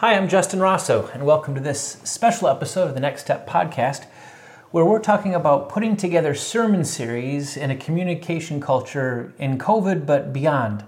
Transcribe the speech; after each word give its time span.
Hi, 0.00 0.14
I'm 0.14 0.28
Justin 0.28 0.60
Rosso, 0.60 1.10
and 1.12 1.26
welcome 1.26 1.54
to 1.54 1.60
this 1.60 1.98
special 2.04 2.48
episode 2.48 2.88
of 2.88 2.94
the 2.94 3.00
Next 3.00 3.20
Step 3.20 3.46
podcast, 3.46 4.06
where 4.70 4.82
we're 4.82 4.98
talking 4.98 5.34
about 5.34 5.68
putting 5.68 5.94
together 5.94 6.34
sermon 6.34 6.86
series 6.86 7.54
in 7.54 7.70
a 7.70 7.76
communication 7.76 8.62
culture 8.62 9.34
in 9.38 9.58
COVID 9.58 10.06
but 10.06 10.32
beyond. 10.32 10.84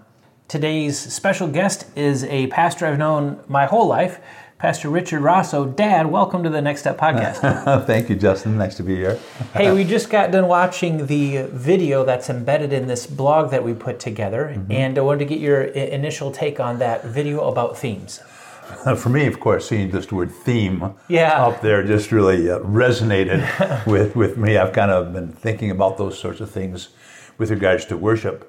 Today's 0.48 0.98
special 0.98 1.46
guest 1.46 1.84
is 1.94 2.24
a 2.24 2.46
pastor 2.46 2.86
I've 2.86 2.96
known 2.96 3.44
my 3.48 3.66
whole 3.66 3.86
life, 3.86 4.18
Pastor 4.56 4.88
Richard 4.88 5.20
Rosso. 5.20 5.66
Dad, 5.66 6.06
welcome 6.06 6.42
to 6.42 6.48
the 6.48 6.62
Next 6.62 6.80
Step 6.80 6.96
podcast. 6.96 7.84
Thank 7.86 8.08
you, 8.08 8.16
Justin. 8.16 8.56
Nice 8.56 8.78
to 8.78 8.82
be 8.82 8.96
here. 8.96 9.18
hey, 9.52 9.74
we 9.74 9.84
just 9.84 10.08
got 10.08 10.30
done 10.30 10.48
watching 10.48 11.06
the 11.06 11.48
video 11.52 12.02
that's 12.02 12.30
embedded 12.30 12.72
in 12.72 12.86
this 12.86 13.06
blog 13.06 13.50
that 13.50 13.62
we 13.62 13.74
put 13.74 14.00
together, 14.00 14.54
mm-hmm. 14.56 14.72
and 14.72 14.96
I 14.96 15.02
wanted 15.02 15.18
to 15.18 15.26
get 15.26 15.38
your 15.38 15.64
initial 15.64 16.30
take 16.32 16.58
on 16.58 16.78
that 16.78 17.04
video 17.04 17.46
about 17.46 17.76
themes. 17.76 18.22
for 18.96 19.08
me, 19.08 19.26
of 19.26 19.40
course, 19.40 19.68
seeing 19.68 19.90
this 19.90 20.10
word 20.10 20.30
theme 20.30 20.94
yeah. 21.08 21.44
up 21.44 21.60
there 21.60 21.82
just 21.84 22.12
really 22.12 22.50
uh, 22.50 22.58
resonated 22.60 23.86
with, 23.86 24.16
with 24.16 24.36
me. 24.36 24.56
I've 24.56 24.72
kind 24.72 24.90
of 24.90 25.12
been 25.12 25.32
thinking 25.32 25.70
about 25.70 25.98
those 25.98 26.18
sorts 26.18 26.40
of 26.40 26.50
things 26.50 26.88
with 27.38 27.50
regards 27.50 27.84
to 27.86 27.96
worship 27.96 28.48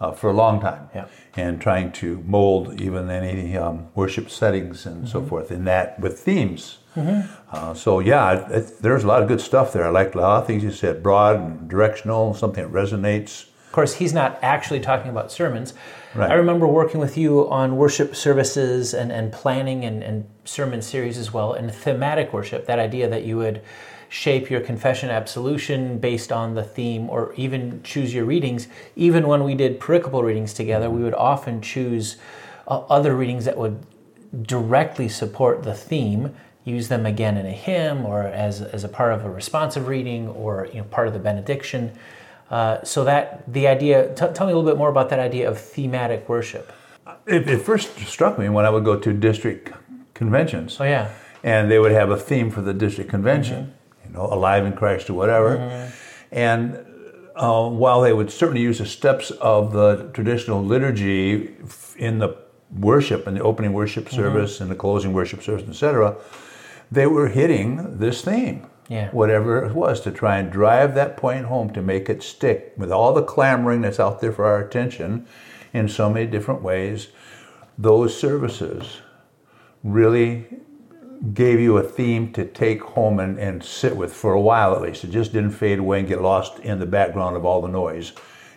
uh, 0.00 0.12
for 0.12 0.30
a 0.30 0.32
long 0.32 0.60
time 0.60 0.88
yeah. 0.94 1.06
and 1.36 1.60
trying 1.60 1.92
to 1.92 2.22
mold 2.26 2.80
even 2.80 3.10
any 3.10 3.56
um, 3.56 3.88
worship 3.94 4.30
settings 4.30 4.86
and 4.86 4.98
mm-hmm. 4.98 5.06
so 5.06 5.24
forth 5.24 5.50
in 5.50 5.64
that 5.64 5.98
with 6.00 6.18
themes. 6.18 6.78
Mm-hmm. 6.96 7.32
Uh, 7.50 7.74
so, 7.74 8.00
yeah, 8.00 8.32
it, 8.32 8.52
it, 8.52 8.82
there's 8.82 9.04
a 9.04 9.06
lot 9.06 9.22
of 9.22 9.28
good 9.28 9.40
stuff 9.40 9.72
there. 9.72 9.86
I 9.86 9.90
like 9.90 10.14
a 10.14 10.18
lot 10.18 10.42
of 10.42 10.46
things 10.46 10.62
you 10.62 10.70
said 10.70 11.02
broad 11.02 11.36
and 11.36 11.68
directional, 11.68 12.34
something 12.34 12.64
that 12.64 12.72
resonates. 12.72 13.46
Of 13.74 13.76
course, 13.80 13.94
he's 13.94 14.12
not 14.12 14.38
actually 14.40 14.80
talking 14.80 15.10
about 15.10 15.32
sermons 15.32 15.74
Right. 16.14 16.30
I 16.30 16.34
remember 16.34 16.66
working 16.66 17.00
with 17.00 17.18
you 17.18 17.50
on 17.50 17.76
worship 17.76 18.14
services 18.14 18.94
and, 18.94 19.10
and 19.10 19.32
planning 19.32 19.84
and, 19.84 20.02
and 20.02 20.28
sermon 20.44 20.80
series 20.80 21.18
as 21.18 21.32
well, 21.32 21.54
and 21.54 21.74
thematic 21.74 22.32
worship, 22.32 22.66
that 22.66 22.78
idea 22.78 23.08
that 23.08 23.24
you 23.24 23.36
would 23.38 23.62
shape 24.08 24.48
your 24.48 24.60
confession 24.60 25.10
absolution 25.10 25.98
based 25.98 26.30
on 26.30 26.54
the 26.54 26.62
theme 26.62 27.10
or 27.10 27.34
even 27.36 27.82
choose 27.82 28.14
your 28.14 28.24
readings. 28.24 28.68
Even 28.94 29.26
when 29.26 29.42
we 29.42 29.56
did 29.56 29.80
pericopal 29.80 30.22
readings 30.22 30.54
together, 30.54 30.88
we 30.88 31.02
would 31.02 31.14
often 31.14 31.60
choose 31.60 32.16
uh, 32.68 32.78
other 32.88 33.16
readings 33.16 33.44
that 33.44 33.56
would 33.56 33.84
directly 34.42 35.08
support 35.08 35.64
the 35.64 35.74
theme, 35.74 36.32
use 36.64 36.86
them 36.86 37.06
again 37.06 37.36
in 37.36 37.44
a 37.44 37.50
hymn 37.52 38.06
or 38.06 38.22
as, 38.22 38.62
as 38.62 38.84
a 38.84 38.88
part 38.88 39.12
of 39.12 39.24
a 39.24 39.30
responsive 39.30 39.88
reading 39.88 40.28
or 40.28 40.68
you 40.72 40.78
know, 40.78 40.84
part 40.84 41.08
of 41.08 41.12
the 41.12 41.18
benediction. 41.18 41.90
Uh, 42.50 42.82
so 42.84 43.04
that 43.04 43.50
the 43.52 43.66
idea, 43.66 44.14
t- 44.14 44.26
tell 44.34 44.46
me 44.46 44.52
a 44.52 44.56
little 44.56 44.70
bit 44.70 44.76
more 44.76 44.90
about 44.90 45.08
that 45.08 45.18
idea 45.18 45.48
of 45.48 45.58
thematic 45.58 46.28
worship. 46.28 46.72
It, 47.26 47.48
it, 47.48 47.62
first 47.62 47.98
struck 48.00 48.38
me 48.38 48.48
when 48.48 48.66
I 48.66 48.70
would 48.70 48.84
go 48.84 48.98
to 48.98 49.12
district 49.12 49.72
conventions. 50.12 50.76
Oh 50.78 50.84
yeah, 50.84 51.10
and 51.42 51.70
they 51.70 51.78
would 51.78 51.92
have 51.92 52.10
a 52.10 52.16
theme 52.16 52.50
for 52.50 52.60
the 52.60 52.74
district 52.74 53.10
convention, 53.10 53.66
mm-hmm. 53.66 54.08
you 54.08 54.14
know, 54.14 54.26
alive 54.26 54.66
in 54.66 54.74
Christ 54.74 55.08
or 55.08 55.14
whatever. 55.14 55.56
Mm-hmm. 55.56 55.94
And 56.32 56.86
uh, 57.34 57.68
while 57.68 58.02
they 58.02 58.12
would 58.12 58.30
certainly 58.30 58.62
use 58.62 58.78
the 58.78 58.86
steps 58.86 59.30
of 59.30 59.72
the 59.72 60.10
traditional 60.12 60.62
liturgy 60.62 61.54
in 61.96 62.18
the 62.18 62.36
worship 62.70 63.26
and 63.26 63.36
the 63.36 63.42
opening 63.42 63.72
worship 63.72 64.04
mm-hmm. 64.04 64.16
service 64.16 64.54
mm-hmm. 64.54 64.64
and 64.64 64.70
the 64.70 64.76
closing 64.76 65.12
worship 65.12 65.42
service, 65.42 65.68
etc., 65.68 66.16
they 66.90 67.06
were 67.06 67.28
hitting 67.28 67.98
this 67.98 68.22
theme 68.22 68.66
yeah. 68.88 69.10
whatever 69.10 69.64
it 69.64 69.74
was, 69.74 70.00
to 70.02 70.10
try 70.10 70.38
and 70.38 70.50
drive 70.50 70.94
that 70.94 71.16
point 71.16 71.46
home 71.46 71.72
to 71.72 71.82
make 71.82 72.08
it 72.08 72.22
stick 72.22 72.72
with 72.76 72.90
all 72.90 73.12
the 73.14 73.22
clamoring 73.22 73.82
that's 73.82 74.00
out 74.00 74.20
there 74.20 74.32
for 74.32 74.44
our 74.44 74.60
attention 74.60 75.26
in 75.72 75.88
so 75.88 76.10
many 76.10 76.26
different 76.26 76.62
ways. 76.62 77.08
Those 77.76 78.18
services 78.18 79.00
really 79.82 80.46
gave 81.32 81.58
you 81.60 81.78
a 81.78 81.82
theme 81.82 82.32
to 82.32 82.44
take 82.44 82.82
home 82.82 83.18
and, 83.18 83.38
and 83.38 83.64
sit 83.64 83.96
with 83.96 84.12
for 84.12 84.32
a 84.32 84.40
while 84.40 84.74
at 84.74 84.82
least. 84.82 85.04
It 85.04 85.10
just 85.10 85.32
didn't 85.32 85.52
fade 85.52 85.78
away 85.78 86.00
and 86.00 86.08
get 86.08 86.20
lost 86.20 86.58
in 86.58 86.78
the 86.78 86.86
background 86.86 87.36
of 87.36 87.44
all 87.44 87.62
the 87.62 87.68
noise. 87.68 88.12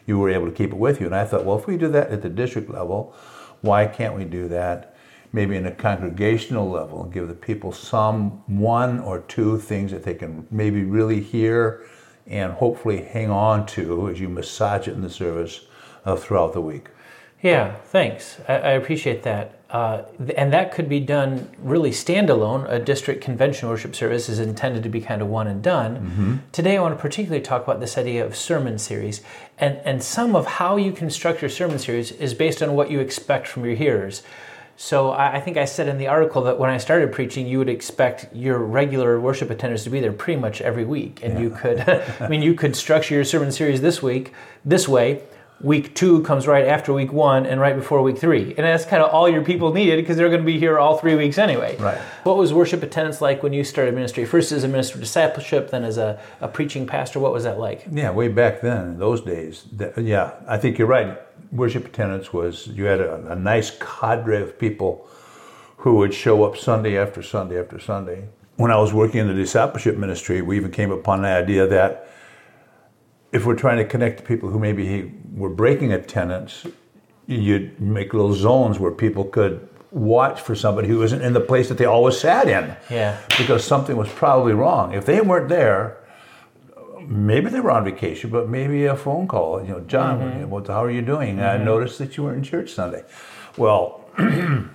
You 0.06 0.20
were 0.20 0.30
able 0.30 0.48
to 0.48 0.52
keep 0.52 0.72
it 0.72 0.78
with 0.78 1.00
you. 1.00 1.06
And 1.06 1.16
I 1.16 1.26
thought, 1.26 1.46
well, 1.46 1.58
if 1.58 1.68
we 1.68 1.78
do 1.78 1.88
that 1.90 2.10
at 2.10 2.22
the 2.22 2.30
district 2.30 2.70
level, 2.70 3.16
why 3.62 3.88
can't 3.88 4.16
we 4.16 4.26
do 4.26 4.48
that 4.50 4.97
maybe 5.34 5.56
in 5.56 5.66
a 5.66 5.72
congregational 5.72 6.70
level 6.70 7.04
and 7.04 7.14
give 7.14 7.28
the 7.28 7.34
people 7.34 7.72
some 7.72 8.30
one 8.48 9.00
or 9.00 9.22
two 9.22 9.58
things 9.58 9.92
that 9.92 10.04
they 10.04 10.14
can 10.14 10.48
maybe 10.52 10.84
really 10.84 11.22
hear 11.22 11.86
and 12.26 12.54
hopefully 12.54 13.04
hang 13.04 13.30
on 13.30 13.66
to 13.66 14.10
as 14.10 14.20
you 14.20 14.30
massage 14.30 14.88
it 14.88 14.94
in 14.94 15.02
the 15.02 15.10
service 15.10 15.66
uh, 16.06 16.16
throughout 16.16 16.54
the 16.54 16.62
week. 16.62 16.88
Yeah, 17.42 17.76
thanks. 17.76 18.40
I, 18.48 18.54
I 18.54 18.72
appreciate 18.72 19.24
that. 19.24 19.54
Uh, 19.70 20.04
and 20.38 20.54
that 20.54 20.72
could 20.72 20.88
be 20.88 21.00
done 21.00 21.50
really 21.60 21.92
standalone. 21.92 22.70
A 22.70 22.80
district 22.80 23.22
convention 23.22 23.68
worship 23.68 23.96
service 23.96 24.30
is 24.30 24.40
intended 24.40 24.82
to 24.84 24.90
be 24.90 25.02
kind 25.02 25.22
of 25.22 25.28
one 25.28 25.48
and 25.48 25.62
done. 25.62 25.98
Mm-hmm. 25.98 26.36
Today, 26.54 26.78
I 26.78 26.82
want 26.82 26.98
to 26.98 27.02
particularly 27.02 27.44
talk 27.44 27.64
about 27.64 27.82
this 27.82 27.98
idea 27.98 28.26
of 28.26 28.36
sermon 28.36 28.80
series. 28.80 29.22
And, 29.60 29.78
and 29.84 30.02
some 30.02 30.36
of 30.36 30.46
how 30.46 30.78
you 30.78 30.94
construct 30.94 31.42
your 31.42 31.50
sermon 31.50 31.80
series 31.80 32.12
is 32.14 32.34
based 32.34 32.64
on 32.64 32.74
what 32.74 32.90
you 32.90 33.00
expect 33.02 33.48
from 33.48 33.66
your 33.66 33.76
hearers. 33.76 34.24
So 34.80 35.12
I 35.12 35.42
think 35.42 35.58
I 35.58 35.66
said 35.66 35.88
in 35.88 35.98
the 35.98 36.06
article 36.06 36.44
that 36.44 36.60
when 36.60 36.70
I 36.70 36.78
started 36.78 37.12
preaching, 37.12 37.48
you 37.48 37.58
would 37.58 37.68
expect 37.68 38.28
your 38.32 38.60
regular 38.60 39.20
worship 39.20 39.50
attenders 39.50 39.84
to 39.86 39.90
be 39.90 40.00
there 40.00 40.14
pretty 40.14 40.40
much 40.40 40.62
every 40.62 40.86
week, 40.86 41.20
and 41.24 41.34
yeah. 41.34 41.40
you 41.40 41.50
could, 41.50 41.80
I 42.20 42.28
mean, 42.28 42.44
you 42.44 42.54
could 42.54 42.76
structure 42.76 43.16
your 43.16 43.24
sermon 43.24 43.52
series 43.52 43.82
this 43.82 44.04
week 44.04 44.34
this 44.64 44.88
way. 44.88 45.24
Week 45.60 45.96
two 45.96 46.22
comes 46.22 46.46
right 46.46 46.68
after 46.68 46.94
week 46.94 47.12
one 47.12 47.46
and 47.46 47.60
right 47.60 47.76
before 47.76 48.02
week 48.04 48.18
three, 48.18 48.50
and 48.50 48.58
that's 48.60 48.86
kind 48.86 49.02
of 49.02 49.10
all 49.12 49.28
your 49.28 49.44
people 49.44 49.74
needed 49.74 49.98
because 49.98 50.16
they're 50.16 50.30
going 50.30 50.42
to 50.42 50.46
be 50.46 50.60
here 50.60 50.78
all 50.78 50.98
three 50.98 51.16
weeks 51.16 51.38
anyway. 51.38 51.76
Right. 51.78 51.98
What 52.24 52.38
was 52.38 52.54
worship 52.54 52.84
attendance 52.84 53.22
like 53.22 53.42
when 53.42 53.54
you 53.54 53.64
started 53.64 53.96
ministry? 53.96 54.26
First 54.26 54.52
as 54.52 54.64
a 54.64 54.68
minister 54.68 54.96
of 54.96 55.02
discipleship, 55.02 55.72
then 55.72 55.84
as 55.84 55.98
a, 55.98 56.20
a 56.42 56.48
preaching 56.48 56.86
pastor. 56.86 57.20
What 57.20 57.34
was 57.34 57.44
that 57.46 57.58
like? 57.60 57.88
Yeah, 57.92 58.12
way 58.12 58.28
back 58.28 58.62
then, 58.62 58.88
in 58.90 59.00
those 59.00 59.22
days. 59.22 59.66
yeah, 59.98 60.34
I 60.48 60.58
think 60.58 60.78
you're 60.78 60.88
right 60.88 61.18
worship 61.52 61.86
attendance 61.86 62.34
was 62.34 62.68
you 62.68 62.86
had 62.86 63.02
a, 63.02 63.32
a 63.32 63.36
nice 63.36 63.72
cadre 63.80 64.42
of 64.42 64.58
people 64.60 65.08
who 65.78 65.96
would 65.96 66.14
show 66.14 66.44
up 66.44 66.58
Sunday 66.58 66.98
after 66.98 67.22
Sunday 67.22 67.60
after 67.60 67.80
Sunday. 67.80 68.28
When 68.56 68.72
I 68.72 68.78
was 68.78 68.94
working 68.94 69.22
in 69.22 69.28
the 69.28 69.34
discipleship 69.34 69.98
ministry, 69.98 70.42
we 70.42 70.58
even 70.58 70.72
came 70.72 70.92
upon 70.92 71.22
the 71.22 71.28
idea 71.28 71.68
that 71.68 72.10
if 73.32 73.46
we're 73.46 73.56
trying 73.56 73.78
to 73.78 73.86
connect 73.86 74.18
to 74.20 74.24
people 74.24 74.50
who 74.50 74.60
maybe 74.60 75.14
were 75.34 75.50
breaking 75.50 75.92
attendance, 75.92 76.66
you'd 77.26 77.80
make 77.80 78.14
little 78.14 78.34
zones 78.34 78.80
where 78.80 78.92
people 78.92 79.26
could 79.26 79.68
watch 79.92 80.42
for 80.42 80.56
somebody 80.56 80.88
who 80.88 81.02
isn't 81.04 81.22
in 81.22 81.34
the 81.34 81.40
place 81.40 81.70
that 81.70 81.78
they 81.78 81.86
always 81.86 82.18
sat 82.20 82.48
in. 82.48 82.76
Yeah. 82.90 83.20
Because 83.38 83.64
something 83.64 83.96
was 83.96 84.10
probably 84.10 84.54
wrong. 84.54 84.94
If 84.94 85.06
they 85.06 85.22
weren't 85.22 85.50
there, 85.50 85.98
maybe 87.02 87.50
they 87.50 87.60
were 87.60 87.72
on 87.72 87.84
vacation, 87.84 88.30
but 88.30 88.50
maybe 88.50 88.86
a 88.86 88.96
phone 88.96 89.28
call. 89.28 89.62
You 89.62 89.70
know, 89.70 89.80
John, 89.82 90.20
mm-hmm. 90.20 90.50
what, 90.50 90.68
how 90.68 90.84
are 90.84 90.92
you 90.92 91.02
doing? 91.02 91.38
Mm-hmm. 91.38 91.62
I 91.62 91.64
noticed 91.64 92.00
that 92.00 92.18
you 92.18 92.24
weren't 92.24 92.38
in 92.38 92.44
church 92.44 92.72
Sunday. 92.72 93.04
Well, 93.58 94.06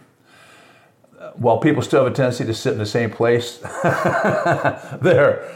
while 1.35 1.59
people 1.59 1.83
still 1.83 2.05
have 2.05 2.13
a 2.13 2.15
tendency 2.15 2.45
to 2.45 2.55
sit 2.55 2.73
in 2.73 2.79
the 2.79 2.87
same 2.87 3.11
place, 3.11 3.59
there 5.01 5.51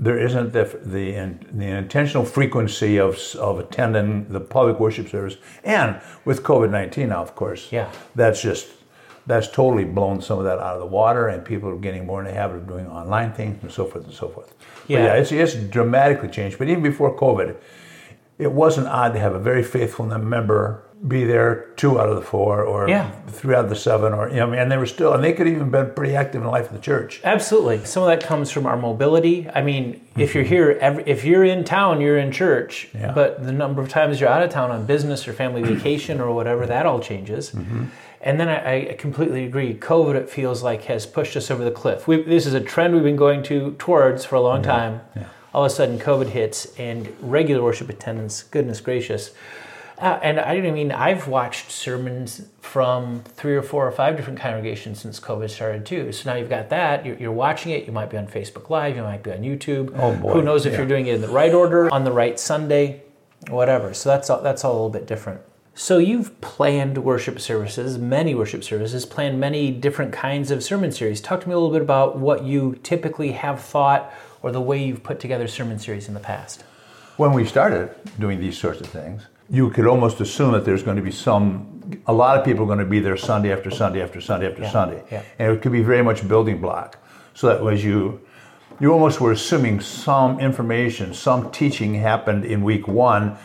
there 0.00 0.18
isn't 0.18 0.54
the, 0.54 0.64
the, 0.82 1.36
the 1.52 1.66
intentional 1.66 2.24
frequency 2.24 2.98
of, 2.98 3.18
of 3.38 3.58
attending 3.58 4.26
the 4.30 4.40
public 4.40 4.80
worship 4.80 5.10
service. 5.10 5.36
And 5.62 6.00
with 6.24 6.42
COVID 6.42 6.70
19 6.70 7.10
now, 7.10 7.22
of 7.22 7.36
course, 7.36 7.70
yeah. 7.70 7.92
that's 8.14 8.40
just 8.40 8.68
that's 9.26 9.48
totally 9.48 9.84
blown 9.84 10.22
some 10.22 10.38
of 10.38 10.44
that 10.46 10.58
out 10.58 10.74
of 10.74 10.80
the 10.80 10.86
water, 10.86 11.28
and 11.28 11.44
people 11.44 11.68
are 11.68 11.76
getting 11.76 12.06
more 12.06 12.20
in 12.20 12.26
the 12.26 12.32
habit 12.32 12.56
of 12.56 12.66
doing 12.66 12.86
online 12.88 13.32
things 13.32 13.62
and 13.62 13.70
so 13.70 13.84
forth 13.84 14.06
and 14.06 14.14
so 14.14 14.28
forth. 14.28 14.54
Yeah, 14.88 14.98
but 14.98 15.04
yeah 15.04 15.14
it's, 15.14 15.32
it's 15.32 15.54
dramatically 15.54 16.30
changed. 16.30 16.58
But 16.58 16.68
even 16.68 16.82
before 16.82 17.14
COVID, 17.16 17.54
it 18.38 18.50
wasn't 18.50 18.88
odd 18.88 19.12
to 19.12 19.20
have 19.20 19.34
a 19.34 19.38
very 19.38 19.62
faithful 19.62 20.06
member 20.06 20.82
be 21.06 21.24
there 21.24 21.70
two 21.76 21.98
out 21.98 22.10
of 22.10 22.16
the 22.16 22.22
four 22.22 22.62
or 22.62 22.88
yeah. 22.88 23.10
three 23.26 23.54
out 23.54 23.64
of 23.64 23.70
the 23.70 23.76
seven 23.76 24.12
or 24.12 24.28
you 24.28 24.36
know 24.36 24.52
and 24.52 24.70
they 24.70 24.76
were 24.76 24.84
still 24.84 25.14
and 25.14 25.24
they 25.24 25.32
could 25.32 25.48
even 25.48 25.70
been 25.70 25.90
pretty 25.94 26.14
active 26.14 26.42
in 26.42 26.44
the 26.44 26.50
life 26.50 26.66
of 26.66 26.72
the 26.74 26.78
church 26.80 27.22
absolutely 27.24 27.82
some 27.86 28.02
of 28.02 28.08
that 28.08 28.22
comes 28.22 28.50
from 28.50 28.66
our 28.66 28.76
mobility 28.76 29.48
i 29.54 29.62
mean 29.62 29.94
mm-hmm. 29.94 30.20
if 30.20 30.34
you're 30.34 30.44
here 30.44 30.76
every, 30.80 31.02
if 31.06 31.24
you're 31.24 31.44
in 31.44 31.64
town 31.64 32.02
you're 32.02 32.18
in 32.18 32.30
church 32.30 32.88
yeah. 32.92 33.12
but 33.12 33.42
the 33.42 33.52
number 33.52 33.80
of 33.80 33.88
times 33.88 34.20
you're 34.20 34.28
out 34.28 34.42
of 34.42 34.50
town 34.50 34.70
on 34.70 34.84
business 34.84 35.26
or 35.26 35.32
family 35.32 35.62
vacation 35.74 36.20
or 36.20 36.34
whatever 36.34 36.66
that 36.66 36.84
all 36.84 37.00
changes 37.00 37.50
mm-hmm. 37.50 37.86
And 38.22 38.38
then 38.38 38.48
I, 38.48 38.90
I, 38.90 38.94
completely 38.98 39.46
agree. 39.46 39.72
COVID, 39.72 40.14
it 40.14 40.28
feels 40.28 40.62
like, 40.62 40.84
has 40.84 41.06
pushed 41.06 41.36
us 41.36 41.50
over 41.50 41.64
the 41.64 41.70
cliff. 41.70 42.06
We, 42.06 42.22
this 42.22 42.44
is 42.44 42.52
a 42.52 42.60
trend 42.60 42.92
we've 42.92 43.02
been 43.02 43.16
going 43.16 43.42
to 43.44 43.74
towards 43.78 44.26
for 44.26 44.36
a 44.36 44.42
long 44.42 44.62
yeah. 44.62 44.70
time. 44.70 45.00
Yeah. 45.16 45.24
All 45.54 45.64
of 45.64 45.72
a 45.72 45.74
sudden, 45.74 45.98
COVID 45.98 46.28
hits, 46.28 46.78
and 46.78 47.16
regular 47.22 47.62
worship 47.62 47.88
attendance. 47.88 48.42
Goodness 48.42 48.82
gracious! 48.82 49.30
Uh, 50.00 50.18
and 50.22 50.40
I 50.40 50.54
didn't 50.54 50.72
mean, 50.72 50.92
I've 50.92 51.28
watched 51.28 51.70
sermons 51.70 52.46
from 52.62 53.22
three 53.24 53.54
or 53.54 53.62
four 53.62 53.86
or 53.86 53.92
five 53.92 54.16
different 54.16 54.40
congregations 54.40 55.00
since 55.00 55.20
COVID 55.20 55.50
started 55.50 55.84
too. 55.84 56.10
So 56.12 56.30
now 56.30 56.36
you've 56.36 56.48
got 56.48 56.70
that. 56.70 57.04
You're, 57.04 57.16
you're 57.16 57.32
watching 57.32 57.72
it. 57.72 57.84
You 57.84 57.92
might 57.92 58.08
be 58.08 58.16
on 58.16 58.26
Facebook 58.26 58.70
Live. 58.70 58.96
You 58.96 59.02
might 59.02 59.22
be 59.22 59.30
on 59.30 59.40
YouTube. 59.40 59.92
Oh 59.96 60.16
boy! 60.16 60.32
Who 60.32 60.42
knows 60.42 60.64
if 60.64 60.72
yeah. 60.72 60.78
you're 60.78 60.88
doing 60.88 61.06
it 61.06 61.16
in 61.16 61.20
the 61.20 61.28
right 61.28 61.52
order, 61.52 61.92
on 61.92 62.04
the 62.04 62.12
right 62.12 62.40
Sunday, 62.40 63.02
whatever. 63.48 63.92
So 63.92 64.08
that's 64.08 64.30
all, 64.30 64.40
that's 64.40 64.64
all 64.64 64.72
a 64.72 64.74
little 64.74 64.90
bit 64.90 65.06
different. 65.06 65.42
So 65.74 65.98
you've 65.98 66.40
planned 66.40 66.98
worship 66.98 67.40
services, 67.40 67.96
many 67.98 68.34
worship 68.34 68.64
services, 68.64 69.06
planned 69.06 69.38
many 69.38 69.70
different 69.70 70.12
kinds 70.12 70.50
of 70.50 70.62
sermon 70.62 70.92
series. 70.92 71.20
Talk 71.20 71.42
to 71.42 71.48
me 71.48 71.54
a 71.54 71.58
little 71.58 71.72
bit 71.72 71.82
about 71.82 72.18
what 72.18 72.44
you 72.44 72.78
typically 72.82 73.32
have 73.32 73.60
thought 73.60 74.12
or 74.42 74.50
the 74.50 74.60
way 74.60 74.82
you've 74.82 75.02
put 75.02 75.20
together 75.20 75.46
sermon 75.46 75.78
series 75.78 76.08
in 76.08 76.14
the 76.14 76.20
past. 76.20 76.64
When 77.16 77.32
we 77.32 77.44
started 77.44 77.94
doing 78.18 78.40
these 78.40 78.58
sorts 78.58 78.80
of 78.80 78.86
things, 78.86 79.26
you 79.50 79.68
could 79.70 79.86
almost 79.86 80.20
assume 80.20 80.52
that 80.52 80.64
there's 80.64 80.82
going 80.82 80.96
to 80.96 81.02
be 81.02 81.10
some, 81.10 82.00
a 82.06 82.12
lot 82.12 82.38
of 82.38 82.44
people 82.44 82.62
are 82.62 82.66
going 82.66 82.78
to 82.78 82.84
be 82.84 83.00
there 83.00 83.16
Sunday 83.16 83.52
after 83.52 83.70
Sunday 83.70 84.00
after 84.00 84.20
Sunday 84.20 84.48
after 84.48 84.62
Yeah, 84.62 84.70
Sunday. 84.70 85.02
yeah. 85.10 85.22
And 85.40 85.52
it 85.52 85.60
could 85.60 85.72
be 85.72 85.82
very 85.82 86.02
much 86.04 86.26
building 86.26 86.60
block. 86.60 86.98
So 87.34 87.48
that 87.48 87.60
was 87.60 87.82
you, 87.84 88.20
you 88.78 88.92
almost 88.92 89.20
were 89.20 89.32
assuming 89.32 89.80
some 89.80 90.38
information, 90.38 91.12
some 91.14 91.50
teaching 91.50 91.94
happened 91.94 92.44
in 92.44 92.62
week 92.62 92.86
one 92.86 93.36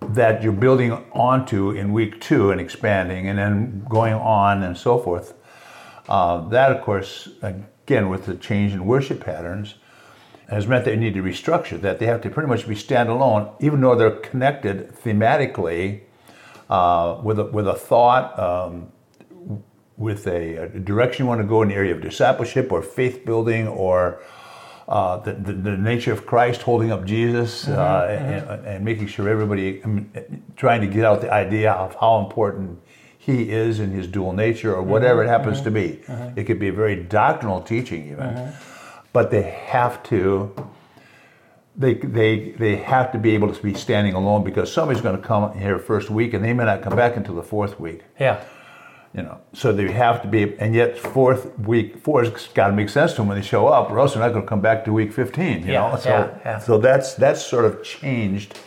that 0.00 0.42
you're 0.42 0.52
building 0.52 0.92
onto 1.12 1.70
in 1.70 1.92
week 1.92 2.20
two 2.20 2.50
and 2.50 2.60
expanding 2.60 3.28
and 3.28 3.38
then 3.38 3.84
going 3.88 4.14
on 4.14 4.62
and 4.62 4.76
so 4.76 4.98
forth. 4.98 5.34
Uh, 6.08 6.48
that, 6.48 6.72
of 6.72 6.82
course, 6.82 7.28
again, 7.42 8.08
with 8.08 8.24
the 8.26 8.34
change 8.36 8.72
in 8.72 8.86
worship 8.86 9.20
patterns, 9.24 9.74
has 10.52 10.66
meant 10.66 10.86
you 10.86 10.96
need 10.96 11.14
to 11.14 11.22
restructure 11.22 11.80
that. 11.80 11.98
They 11.98 12.06
have 12.06 12.20
to 12.22 12.30
pretty 12.30 12.48
much 12.48 12.68
be 12.68 12.74
standalone, 12.74 13.52
even 13.60 13.80
though 13.80 13.94
they're 13.94 14.10
connected 14.10 14.94
thematically 14.94 16.00
uh, 16.68 17.20
with, 17.22 17.38
a, 17.38 17.44
with 17.44 17.66
a 17.66 17.74
thought, 17.74 18.38
um, 18.38 18.92
with 19.96 20.26
a, 20.26 20.56
a 20.56 20.68
direction 20.68 21.24
you 21.24 21.28
want 21.28 21.40
to 21.40 21.46
go 21.46 21.62
in 21.62 21.68
the 21.68 21.74
area 21.74 21.94
of 21.94 22.00
discipleship 22.00 22.72
or 22.72 22.82
faith 22.82 23.24
building 23.24 23.68
or 23.68 24.20
uh, 24.88 25.16
the, 25.18 25.32
the, 25.32 25.52
the 25.52 25.76
nature 25.76 26.12
of 26.12 26.26
Christ 26.26 26.62
holding 26.62 26.90
up 26.90 27.04
Jesus 27.04 27.68
uh, 27.68 27.72
And, 28.10 28.66
and 28.66 28.84
making 28.84 29.06
sure 29.06 29.28
everybody, 29.28 29.82
I 29.82 29.86
mean, 29.86 30.10
trying 30.56 30.80
to 30.80 30.86
get 30.86 31.04
out 31.04 31.20
the 31.20 31.32
idea 31.32 31.72
of 31.72 31.94
how 31.94 32.18
important 32.18 32.80
he 33.16 33.50
is 33.50 33.78
in 33.78 33.92
his 33.92 34.08
dual 34.08 34.32
nature 34.32 34.74
or 34.74 34.82
whatever 34.82 35.22
it 35.22 35.28
happens 35.28 35.60
to 35.62 35.70
be. 35.70 36.00
It 36.36 36.44
could 36.44 36.58
be 36.58 36.68
a 36.68 36.72
very 36.72 36.96
doctrinal 36.96 37.60
teaching 37.62 38.10
even, 38.10 38.52
but 39.12 39.30
they 39.30 39.42
have 39.42 40.02
to. 40.04 40.54
They, 41.74 41.94
they, 41.94 42.50
they 42.50 42.76
have 42.76 43.12
to 43.12 43.18
be 43.18 43.30
able 43.30 43.50
to 43.52 43.62
be 43.62 43.72
standing 43.72 44.12
alone 44.12 44.44
because 44.44 44.70
somebody's 44.70 45.00
going 45.00 45.16
to 45.16 45.26
come 45.26 45.58
here 45.58 45.78
first 45.78 46.10
week 46.10 46.34
and 46.34 46.44
they 46.44 46.52
may 46.52 46.66
not 46.66 46.82
come 46.82 46.94
back 46.94 47.16
until 47.16 47.34
the 47.34 47.42
fourth 47.42 47.80
week 47.80 48.02
Yeah. 48.20 48.44
you 49.14 49.22
know 49.22 49.38
so 49.54 49.72
they 49.72 49.90
have 49.90 50.20
to 50.20 50.28
be 50.28 50.54
and 50.58 50.74
yet 50.74 50.98
fourth 50.98 51.58
week 51.60 51.96
four 51.96 52.24
has 52.24 52.46
got 52.48 52.66
to 52.66 52.74
make 52.74 52.90
sense 52.90 53.12
to 53.12 53.18
them 53.22 53.28
when 53.28 53.38
they 53.40 53.42
show 53.46 53.68
up 53.68 53.90
or 53.90 53.98
else 54.00 54.12
they're 54.12 54.22
not 54.22 54.32
going 54.34 54.42
to 54.44 54.48
come 54.48 54.60
back 54.60 54.84
to 54.84 54.92
week 54.92 55.14
15 55.14 55.60
you 55.66 55.72
Yeah, 55.72 55.90
know 55.92 55.96
so 55.96 56.10
yeah, 56.10 56.38
yeah. 56.44 56.58
so 56.58 56.76
that's 56.76 57.14
that's 57.14 57.42
sort 57.42 57.64
of 57.64 57.82
changed 57.82 58.58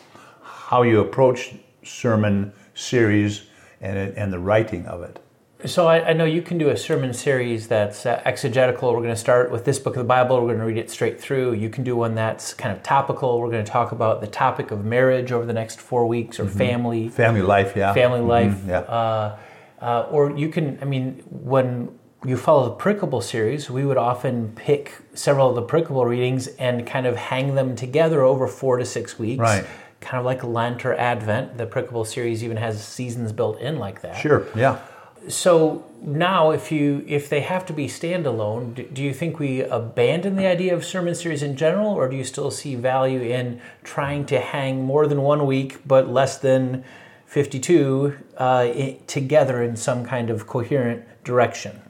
how 0.41 0.81
you 0.81 0.99
approach 0.99 1.53
sermon 1.83 2.53
series 2.73 3.43
and 3.81 3.99
and 4.17 4.33
the 4.33 4.39
writing 4.39 4.87
of 4.87 5.03
it 5.03 5.19
So 5.65 5.87
I, 5.87 6.09
I 6.09 6.13
know 6.13 6.25
you 6.25 6.41
can 6.41 6.57
do 6.57 6.69
a 6.69 6.77
sermon 6.77 7.13
series 7.13 7.67
that's 7.67 8.05
uh, 8.05 8.21
exegetical. 8.25 8.93
We're 8.93 8.99
going 9.01 9.09
to 9.13 9.19
start 9.19 9.51
with 9.51 9.65
this 9.65 9.79
book 9.79 9.95
of 9.95 9.99
the 9.99 10.07
Bible. 10.07 10.35
We're 10.35 10.47
going 10.47 10.59
to 10.59 10.65
read 10.65 10.77
it 10.77 10.91
straight 10.91 11.19
through. 11.19 11.53
You 11.53 11.69
can 11.69 11.83
do 11.83 11.95
one 11.95 12.13
that's 12.13 12.53
kind 12.53 12.75
of 12.75 12.83
topical. 12.83 13.39
We're 13.39 13.49
going 13.49 13.65
to 13.65 13.71
talk 13.71 13.91
about 13.91 14.21
the 14.21 14.27
topic 14.27 14.71
of 14.71 14.85
marriage 14.85 15.31
over 15.31 15.45
the 15.45 15.53
next 15.53 15.79
four 15.79 16.05
weeks, 16.05 16.39
or 16.39 16.47
family, 16.47 17.09
family 17.09 17.41
life 17.41 17.73
yeah 17.75 17.93
family 17.93 18.21
life. 18.21 18.53
Mhm, 18.53 18.67
yeah 18.67 18.79
Uh, 18.79 19.37
uh, 19.81 20.07
or 20.11 20.37
you 20.37 20.49
can, 20.49 20.77
I 20.81 20.85
mean, 20.85 21.23
when 21.29 21.97
you 22.25 22.37
follow 22.37 22.69
the 22.69 22.75
pericopal 22.75 23.21
series, 23.23 23.69
we 23.69 23.85
would 23.85 23.97
often 23.97 24.51
pick 24.55 24.93
several 25.13 25.49
of 25.49 25.55
the 25.55 25.63
pericopal 25.63 26.05
readings 26.05 26.47
and 26.59 26.85
kind 26.85 27.05
of 27.07 27.15
hang 27.15 27.55
them 27.55 27.75
together 27.75 28.21
over 28.23 28.47
four 28.47 28.77
to 28.77 28.85
six 28.85 29.17
weeks. 29.17 29.39
Right. 29.39 29.65
Kind 30.01 30.19
of 30.19 30.25
like 30.25 30.43
Lent 30.43 30.85
or 30.85 30.93
Advent. 30.95 31.57
The 31.57 31.65
pericopal 31.65 32.05
series 32.05 32.43
even 32.43 32.57
has 32.57 32.83
seasons 32.83 33.31
built 33.31 33.59
in 33.59 33.79
like 33.79 34.01
that. 34.01 34.17
sure 34.17 34.45
yeah 34.55 34.79
So 35.27 35.85
now, 36.01 36.51
if 36.51 36.71
you 36.71 37.03
if 37.07 37.29
they 37.29 37.41
have 37.41 37.65
to 37.67 37.73
be 37.73 37.87
standalone, 37.87 38.93
do, 38.93 39.01
you 39.01 39.13
think 39.13 39.39
we 39.39 39.61
abandon 39.61 40.35
the 40.35 40.45
idea 40.45 40.75
of 40.75 40.85
sermon 40.85 41.15
series 41.15 41.41
in 41.41 41.55
general, 41.55 41.87
or 41.87 42.07
do 42.07 42.15
you 42.15 42.23
still 42.23 42.51
see 42.51 42.75
value 42.75 43.21
in 43.21 43.59
trying 43.83 44.25
to 44.27 44.39
hang 44.39 44.83
more 44.83 45.07
than 45.07 45.21
one 45.21 45.45
week 45.47 45.79
but 45.87 46.07
less 46.07 46.37
than 46.37 46.83
fifty-two 47.25 48.15
uh, 48.39 48.43
i 48.43 48.99
together 49.07 49.63
in 49.63 49.75
some 49.75 50.05
kind 50.05 50.29
of 50.29 50.45
coherent 50.45 51.03
direction? 51.23 51.81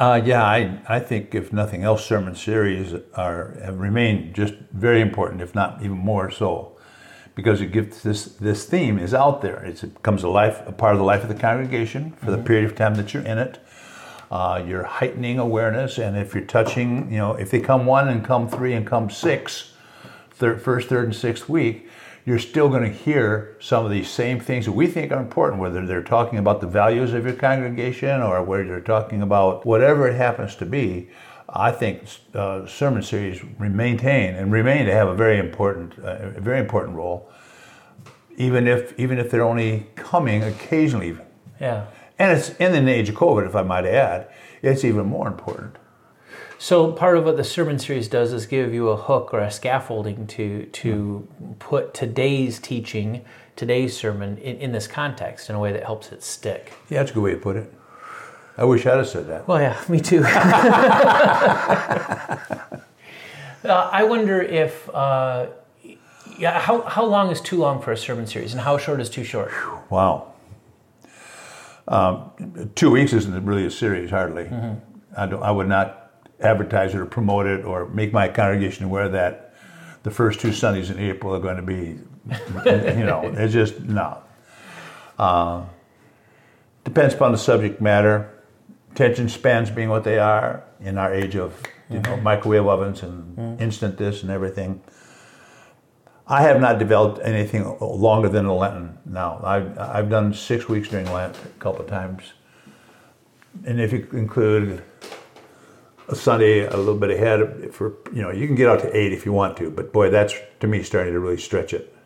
Uh, 0.00 0.20
yeah, 0.24 0.42
I, 0.42 0.80
I 0.88 0.98
think 0.98 1.34
if 1.34 1.52
nothing 1.52 1.84
else, 1.84 2.04
sermon 2.04 2.34
series 2.34 2.94
are 3.14 3.54
have 3.62 3.78
remained 3.78 4.34
just 4.34 4.54
very 4.72 5.00
important, 5.02 5.42
if 5.42 5.54
not 5.54 5.82
even 5.82 5.98
more 5.98 6.30
so, 6.30 6.69
because 7.40 7.62
it 7.62 7.72
gives 7.72 8.02
this 8.02 8.26
this 8.26 8.66
theme 8.66 8.98
is 8.98 9.14
out 9.14 9.40
there. 9.40 9.64
It's, 9.64 9.82
it 9.82 9.94
becomes 9.94 10.22
a 10.22 10.28
life, 10.28 10.60
a 10.66 10.72
part 10.72 10.92
of 10.92 10.98
the 10.98 11.04
life 11.04 11.22
of 11.22 11.28
the 11.28 11.34
congregation 11.34 12.12
for 12.12 12.30
the 12.30 12.36
period 12.36 12.66
of 12.66 12.76
time 12.76 12.96
that 12.96 13.14
you're 13.14 13.22
in 13.22 13.38
it. 13.38 13.58
Uh, 14.30 14.62
you're 14.64 14.84
heightening 14.84 15.38
awareness, 15.38 15.98
and 15.98 16.16
if 16.16 16.34
you're 16.34 16.44
touching, 16.44 17.10
you 17.10 17.18
know, 17.18 17.32
if 17.32 17.50
they 17.50 17.58
come 17.58 17.86
one 17.86 18.08
and 18.08 18.24
come 18.24 18.46
three 18.46 18.74
and 18.74 18.86
come 18.86 19.08
six, 19.08 19.72
third, 20.30 20.60
first, 20.62 20.88
third, 20.88 21.06
and 21.06 21.16
sixth 21.16 21.48
week, 21.48 21.88
you're 22.26 22.38
still 22.38 22.68
going 22.68 22.82
to 22.82 22.96
hear 22.96 23.56
some 23.58 23.84
of 23.84 23.90
these 23.90 24.08
same 24.08 24.38
things 24.38 24.66
that 24.66 24.72
we 24.72 24.86
think 24.86 25.10
are 25.10 25.18
important, 25.18 25.60
whether 25.60 25.84
they're 25.84 26.02
talking 26.02 26.38
about 26.38 26.60
the 26.60 26.66
values 26.66 27.14
of 27.14 27.24
your 27.24 27.34
congregation 27.34 28.20
or 28.20 28.42
whether 28.44 28.66
they're 28.66 28.80
talking 28.80 29.22
about 29.22 29.64
whatever 29.64 30.06
it 30.06 30.14
happens 30.14 30.54
to 30.56 30.66
be. 30.66 31.08
I 31.52 31.72
think 31.72 32.04
uh, 32.34 32.66
sermon 32.66 33.02
series 33.02 33.42
maintain 33.58 34.34
and 34.34 34.52
remain 34.52 34.86
to 34.86 34.92
have 34.92 35.08
a 35.08 35.14
very 35.14 35.38
important, 35.38 35.98
uh, 35.98 36.30
a 36.36 36.40
very 36.40 36.60
important 36.60 36.96
role, 36.96 37.28
even 38.36 38.68
if 38.68 38.98
even 38.98 39.18
if 39.18 39.30
they're 39.30 39.44
only 39.44 39.88
coming 39.96 40.42
occasionally. 40.44 41.18
Yeah. 41.60 41.86
And 42.18 42.36
it's 42.36 42.50
in 42.56 42.84
the 42.84 42.92
age 42.92 43.08
of 43.08 43.16
COVID, 43.16 43.46
if 43.46 43.56
I 43.56 43.62
might 43.62 43.86
add, 43.86 44.28
it's 44.62 44.84
even 44.84 45.06
more 45.06 45.26
important. 45.26 45.76
So 46.58 46.92
part 46.92 47.16
of 47.16 47.24
what 47.24 47.38
the 47.38 47.44
sermon 47.44 47.78
series 47.78 48.06
does 48.06 48.34
is 48.34 48.44
give 48.44 48.74
you 48.74 48.90
a 48.90 48.96
hook 48.96 49.32
or 49.32 49.40
a 49.40 49.50
scaffolding 49.50 50.26
to 50.28 50.66
to 50.66 51.26
put 51.58 51.94
today's 51.94 52.58
teaching, 52.58 53.24
today's 53.56 53.96
sermon 53.96 54.36
in, 54.38 54.56
in 54.58 54.72
this 54.72 54.86
context 54.86 55.48
in 55.50 55.56
a 55.56 55.58
way 55.58 55.72
that 55.72 55.84
helps 55.84 56.12
it 56.12 56.22
stick. 56.22 56.74
Yeah, 56.90 56.98
that's 56.98 57.10
a 57.10 57.14
good 57.14 57.22
way 57.22 57.32
to 57.32 57.38
put 57.38 57.56
it. 57.56 57.74
I 58.60 58.64
wish 58.64 58.84
I'd 58.84 58.98
have 58.98 59.08
said 59.08 59.26
that. 59.28 59.48
Well, 59.48 59.58
yeah, 59.58 59.82
me 59.88 60.00
too. 60.00 60.22
uh, 60.24 60.28
I 63.64 64.04
wonder 64.04 64.42
if, 64.42 64.86
uh, 64.90 65.46
yeah, 66.38 66.60
how, 66.60 66.82
how 66.82 67.06
long 67.06 67.30
is 67.30 67.40
too 67.40 67.56
long 67.56 67.80
for 67.80 67.90
a 67.90 67.96
sermon 67.96 68.26
series, 68.26 68.52
and 68.52 68.60
how 68.60 68.76
short 68.76 69.00
is 69.00 69.08
too 69.08 69.24
short? 69.24 69.50
Wow. 69.88 70.34
Um, 71.88 72.70
two 72.74 72.90
weeks 72.90 73.14
isn't 73.14 73.46
really 73.46 73.64
a 73.64 73.70
series, 73.70 74.10
hardly. 74.10 74.50
I, 75.16 75.24
don't, 75.24 75.42
I 75.42 75.50
would 75.50 75.68
not 75.68 76.12
advertise 76.40 76.94
it 76.94 76.98
or 76.98 77.06
promote 77.06 77.46
it 77.46 77.64
or 77.64 77.88
make 77.88 78.12
my 78.12 78.28
congregation 78.28 78.84
aware 78.84 79.08
that 79.08 79.54
the 80.02 80.10
first 80.10 80.38
two 80.38 80.52
Sundays 80.52 80.90
in 80.90 80.98
April 80.98 81.34
are 81.34 81.40
going 81.40 81.56
to 81.56 81.62
be, 81.62 81.98
you 82.66 83.06
know, 83.06 83.22
it's 83.24 83.54
just, 83.54 83.80
no. 83.80 84.18
Uh, 85.18 85.64
depends 86.84 87.14
upon 87.14 87.32
the 87.32 87.38
subject 87.38 87.80
matter, 87.80 88.30
attention 88.92 89.28
spans 89.28 89.70
being 89.70 89.88
what 89.88 90.04
they 90.04 90.18
are 90.18 90.64
in 90.80 90.98
our 90.98 91.12
age 91.12 91.36
of, 91.36 91.60
you 91.88 91.96
know, 91.96 92.10
mm-hmm. 92.10 92.22
microwave 92.22 92.66
ovens 92.66 93.02
and 93.02 93.36
mm-hmm. 93.36 93.62
instant 93.62 93.96
this 93.96 94.22
and 94.22 94.30
everything. 94.30 94.80
I 96.26 96.42
have 96.42 96.60
not 96.60 96.78
developed 96.78 97.20
anything 97.24 97.64
longer 97.80 98.28
than 98.28 98.46
a 98.46 98.54
Lenten 98.54 98.98
now. 99.04 99.40
I've, 99.42 99.76
I've 99.78 100.10
done 100.10 100.32
six 100.32 100.68
weeks 100.68 100.88
during 100.88 101.10
Lent 101.12 101.36
a 101.44 101.48
couple 101.58 101.80
of 101.80 101.88
times. 101.88 102.22
And 103.64 103.80
if 103.80 103.92
you 103.92 104.06
include 104.12 104.82
a 106.08 106.14
Sunday 106.14 106.66
a 106.66 106.76
little 106.76 106.96
bit 106.96 107.10
ahead 107.10 107.74
for, 107.74 107.94
you 108.12 108.22
know, 108.22 108.30
you 108.30 108.46
can 108.46 108.54
get 108.54 108.68
out 108.68 108.80
to 108.80 108.96
eight 108.96 109.12
if 109.12 109.26
you 109.26 109.32
want 109.32 109.56
to, 109.56 109.70
but 109.70 109.92
boy, 109.92 110.10
that's 110.10 110.34
to 110.60 110.68
me 110.68 110.84
starting 110.84 111.12
to 111.14 111.20
really 111.20 111.36
stretch 111.36 111.74
it. 111.74 111.96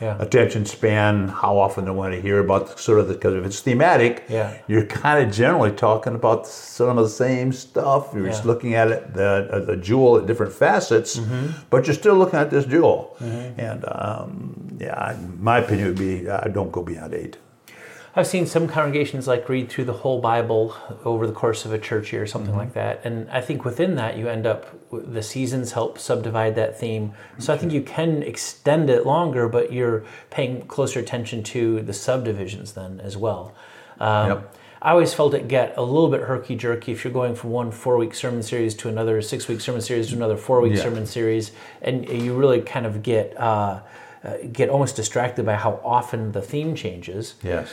Yeah. 0.00 0.16
Attention 0.20 0.64
span, 0.64 1.28
how 1.28 1.58
often 1.58 1.84
do 1.84 1.90
I 1.90 1.94
want 1.94 2.14
to 2.14 2.20
hear 2.20 2.38
about 2.38 2.78
sort 2.78 3.00
of 3.00 3.08
the, 3.08 3.14
because 3.14 3.34
if 3.34 3.44
it's 3.44 3.60
thematic, 3.60 4.24
Yeah. 4.28 4.56
you're 4.68 4.86
kind 4.86 5.26
of 5.26 5.34
generally 5.34 5.72
talking 5.72 6.14
about 6.14 6.46
some 6.46 6.98
of 6.98 7.04
the 7.04 7.10
same 7.10 7.52
stuff. 7.52 8.14
You're 8.14 8.26
just 8.26 8.44
looking 8.44 8.74
at 8.74 8.88
it, 8.88 9.14
the, 9.14 9.48
uh, 9.50 9.58
the 9.60 9.76
jewel 9.76 10.18
at 10.18 10.26
different 10.26 10.52
facets, 10.52 11.16
mm-hmm. 11.16 11.48
but 11.70 11.86
you're 11.86 11.94
still 11.94 12.14
looking 12.14 12.38
at 12.38 12.50
this 12.50 12.64
jewel. 12.64 13.16
Mm-hmm. 13.20 13.60
And 13.60 13.84
um, 13.88 14.78
yeah, 14.80 15.16
my 15.38 15.58
opinion 15.58 15.88
would 15.88 15.98
be 15.98 16.28
I 16.28 16.48
don't 16.48 16.70
go 16.70 16.82
beyond 16.82 17.14
eight. 17.14 17.36
I've 18.18 18.26
seen 18.26 18.46
some 18.46 18.66
congregations 18.66 19.28
like 19.28 19.48
read 19.48 19.68
through 19.68 19.84
the 19.84 19.92
whole 19.92 20.20
Bible 20.20 20.76
over 21.04 21.24
the 21.24 21.32
course 21.32 21.64
of 21.64 21.72
a 21.72 21.78
church 21.78 22.12
year 22.12 22.22
or 22.22 22.26
something 22.26 22.56
like 22.56 22.72
that. 22.72 23.00
And 23.04 23.30
I 23.30 23.40
think 23.40 23.64
within 23.64 23.94
that, 23.94 24.16
you 24.18 24.28
end 24.28 24.44
up, 24.44 24.66
the 24.90 25.22
seasons 25.22 25.70
help 25.70 26.00
subdivide 26.00 26.56
that 26.56 26.76
theme. 26.76 27.12
So 27.38 27.54
I 27.54 27.56
think 27.56 27.72
you 27.72 27.80
can 27.82 28.24
extend 28.24 28.90
it 28.90 29.06
longer, 29.06 29.48
but 29.48 29.72
you're 29.72 30.04
paying 30.30 30.66
closer 30.66 30.98
attention 30.98 31.44
to 31.44 31.80
the 31.82 31.92
subdivisions 31.92 32.72
then 32.72 33.00
as 33.00 33.16
well. 33.16 33.54
Um, 34.00 34.28
Yep. 34.28 34.54
I 34.82 34.90
always 34.92 35.14
felt 35.14 35.34
it 35.34 35.46
get 35.46 35.74
a 35.76 35.82
little 35.82 36.08
bit 36.10 36.22
herky 36.22 36.56
jerky 36.56 36.90
if 36.92 37.04
you're 37.04 37.12
going 37.12 37.34
from 37.36 37.50
one 37.50 37.70
four 37.70 37.96
week 37.98 38.14
sermon 38.14 38.42
series 38.42 38.74
to 38.76 38.88
another 38.88 39.22
six 39.22 39.46
week 39.46 39.60
sermon 39.60 39.80
series 39.80 40.08
to 40.10 40.16
another 40.16 40.36
four 40.36 40.60
week 40.60 40.74
Yeah. 40.74 40.82
sermon 40.82 41.06
series, 41.06 41.50
and 41.82 42.08
you 42.08 42.34
really 42.34 42.60
kind 42.62 42.86
of 42.86 43.02
get 43.02 43.36
uh, 43.40 43.80
uh, 44.24 44.36
get 44.52 44.68
almost 44.68 44.94
distracted 44.96 45.44
by 45.46 45.54
how 45.54 45.80
often 45.84 46.32
the 46.32 46.42
theme 46.42 46.74
changes. 46.76 47.34
Yes. 47.42 47.68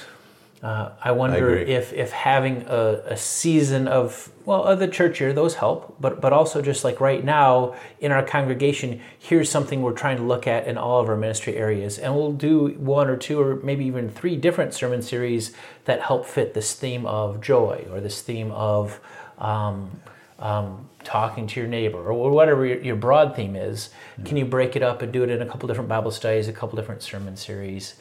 Uh, 0.65 0.91
I 0.99 1.11
wonder 1.11 1.59
agree. 1.59 1.71
if 1.71 1.93
if 1.93 2.11
having 2.11 2.65
a, 2.67 2.99
a 3.05 3.17
season 3.17 3.87
of 3.87 4.31
well 4.45 4.63
of 4.63 4.79
the 4.79 4.87
church 4.87 5.21
year 5.21 5.31
those 5.31 5.53
help, 5.53 5.95
but 5.99 6.19
but 6.19 6.33
also 6.33 6.59
just 6.59 6.83
like 6.83 6.99
right 6.99 7.23
now 7.23 7.75
in 7.99 8.11
our 8.11 8.23
congregation, 8.25 8.99
here's 9.19 9.47
something 9.47 9.83
we're 9.83 9.91
trying 9.91 10.17
to 10.17 10.23
look 10.23 10.47
at 10.47 10.65
in 10.65 10.75
all 10.75 10.99
of 10.99 11.07
our 11.07 11.15
ministry 11.15 11.55
areas, 11.55 11.99
and 11.99 12.15
we'll 12.15 12.31
do 12.31 12.69
one 12.79 13.07
or 13.11 13.15
two 13.15 13.39
or 13.39 13.57
maybe 13.57 13.85
even 13.85 14.09
three 14.09 14.35
different 14.35 14.73
sermon 14.73 15.03
series 15.03 15.53
that 15.83 16.01
help 16.01 16.25
fit 16.25 16.55
this 16.55 16.73
theme 16.73 17.05
of 17.05 17.41
joy 17.41 17.85
or 17.91 18.01
this 18.01 18.23
theme 18.23 18.51
of 18.51 18.99
um, 19.37 19.91
um, 20.39 20.89
talking 21.03 21.45
to 21.45 21.59
your 21.59 21.69
neighbor 21.69 22.11
or 22.11 22.31
whatever 22.31 22.65
your, 22.65 22.79
your 22.79 22.95
broad 22.95 23.35
theme 23.35 23.55
is. 23.55 23.91
Can 24.23 24.35
you 24.35 24.45
break 24.45 24.75
it 24.75 24.81
up 24.81 25.03
and 25.03 25.13
do 25.13 25.21
it 25.21 25.29
in 25.29 25.43
a 25.43 25.45
couple 25.45 25.67
different 25.67 25.89
Bible 25.89 26.09
studies, 26.09 26.47
a 26.47 26.53
couple 26.53 26.75
different 26.75 27.03
sermon 27.03 27.37
series, 27.37 27.97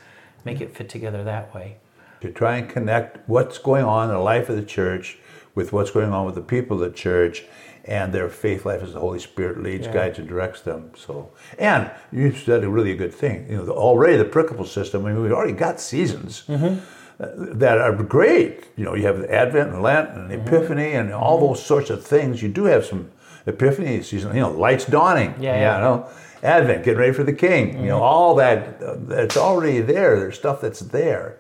make 0.47 0.63
it 0.63 0.75
fit 0.75 0.89
together 0.89 1.23
that 1.25 1.55
way? 1.55 1.77
To 2.25 2.33
try 2.33 2.57
and 2.57 2.67
connect 2.67 3.19
what's 3.29 3.59
going 3.59 3.85
on 3.85 4.09
in 4.09 4.15
the 4.15 4.21
life 4.23 4.49
of 4.49 4.57
the 4.57 4.63
church 4.63 5.19
with 5.55 5.75
what's 5.75 5.91
going 5.91 6.11
on 6.11 6.25
with 6.25 6.35
the 6.37 6.41
people 6.41 6.83
of 6.83 6.91
the 6.91 6.97
church 6.97 7.45
and 7.85 8.15
their 8.15 8.31
faith 8.31 8.65
life 8.65 8.83
as 8.83 8.95
the 8.95 8.99
Holy 9.01 9.19
Spirit 9.19 9.63
leads, 9.63 9.87
Yeah. 9.87 9.93
guides, 9.93 10.19
and 10.19 10.27
directs 10.27 10.63
them. 10.63 10.93
So, 10.97 11.29
and 11.59 11.91
you 12.11 12.33
said 12.33 12.65
a 12.65 12.71
really 12.71 12.97
good 12.97 13.13
thing. 13.13 13.47
You 13.51 13.59
know, 13.59 13.65
the, 13.67 13.75
already 13.75 14.17
the 14.17 14.25
pericopal 14.25 14.67
system. 14.67 15.05
I 15.05 15.13
mean, 15.13 15.23
we've 15.23 15.33
already 15.33 15.53
got 15.53 15.81
seasons 15.81 16.45
uh, 16.49 16.79
that 17.19 17.77
are 17.77 17.93
great. 17.93 18.69
You 18.75 18.87
know, 18.87 18.95
you 18.95 19.05
have 19.05 19.19
the 19.19 19.31
Advent 19.31 19.75
and 19.75 19.83
Lent 19.83 20.09
and 20.17 20.31
the 20.31 20.37
Epiphany 20.41 20.93
and 20.93 21.13
all 21.13 21.39
those 21.39 21.63
sorts 21.63 21.91
of 21.91 22.03
things. 22.03 22.43
You 22.43 22.49
do 22.49 22.65
have 22.65 22.87
some 22.87 23.11
Epiphany 23.45 24.01
season. 24.01 24.35
You 24.35 24.41
know, 24.41 24.51
lights 24.51 24.87
dawning. 24.87 25.35
Yeah, 25.39 25.57
yeah. 25.57 25.77
You 25.77 25.85
know, 25.85 26.09
Advent, 26.43 26.85
getting 26.87 27.01
ready 27.01 27.13
for 27.13 27.23
the 27.25 27.35
King. 27.35 27.81
You 27.83 27.89
know, 27.89 28.03
all 28.03 28.35
that. 28.37 28.83
Uh, 28.83 28.95
that's 29.01 29.37
already 29.37 29.81
there. 29.83 30.19
There's 30.19 30.37
stuff 30.37 30.63
that's 30.63 30.81
there 30.81 31.37